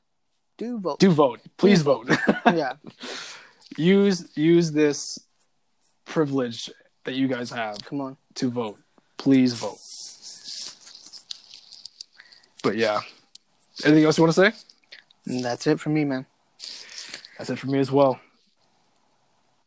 Do 0.57 0.79
vote. 0.79 0.99
Do 0.99 1.11
vote. 1.11 1.39
Please 1.57 1.81
vote. 1.83 2.09
yeah. 2.47 2.73
use 3.77 4.25
use 4.35 4.71
this 4.71 5.19
privilege 6.05 6.69
that 7.05 7.13
you 7.15 7.27
guys 7.27 7.49
have 7.51 7.77
Come 7.85 8.01
on. 8.01 8.17
to 8.35 8.49
vote. 8.49 8.79
Please 9.18 9.53
vote. 9.53 9.80
But 12.63 12.78
yeah. 12.78 13.01
Anything 13.84 14.05
else 14.05 14.18
you 14.18 14.24
want 14.24 14.36
to 14.36 14.51
say? 14.51 14.57
Mm, 15.28 15.43
that's 15.43 15.68
it 15.68 15.80
for 15.80 15.89
me, 15.89 16.05
man. 16.05 16.26
That's 17.38 17.49
it 17.49 17.59
for 17.59 17.68
me 17.68 17.80
as 17.80 17.91
well. 17.91 18.20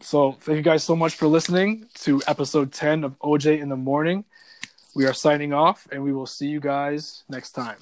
So 0.00 0.32
thank 0.40 0.56
you 0.56 0.62
guys 0.62 0.82
so 0.82 0.96
much 0.96 1.14
for 1.14 1.26
listening 1.26 1.86
to 2.00 2.22
episode 2.26 2.72
10 2.72 3.04
of 3.04 3.18
OJ 3.20 3.60
in 3.60 3.68
the 3.68 3.76
morning. 3.76 4.24
We 4.94 5.06
are 5.06 5.12
signing 5.12 5.52
off 5.52 5.86
and 5.92 6.02
we 6.02 6.12
will 6.12 6.26
see 6.26 6.48
you 6.48 6.58
guys 6.58 7.22
next 7.28 7.52
time. 7.52 7.76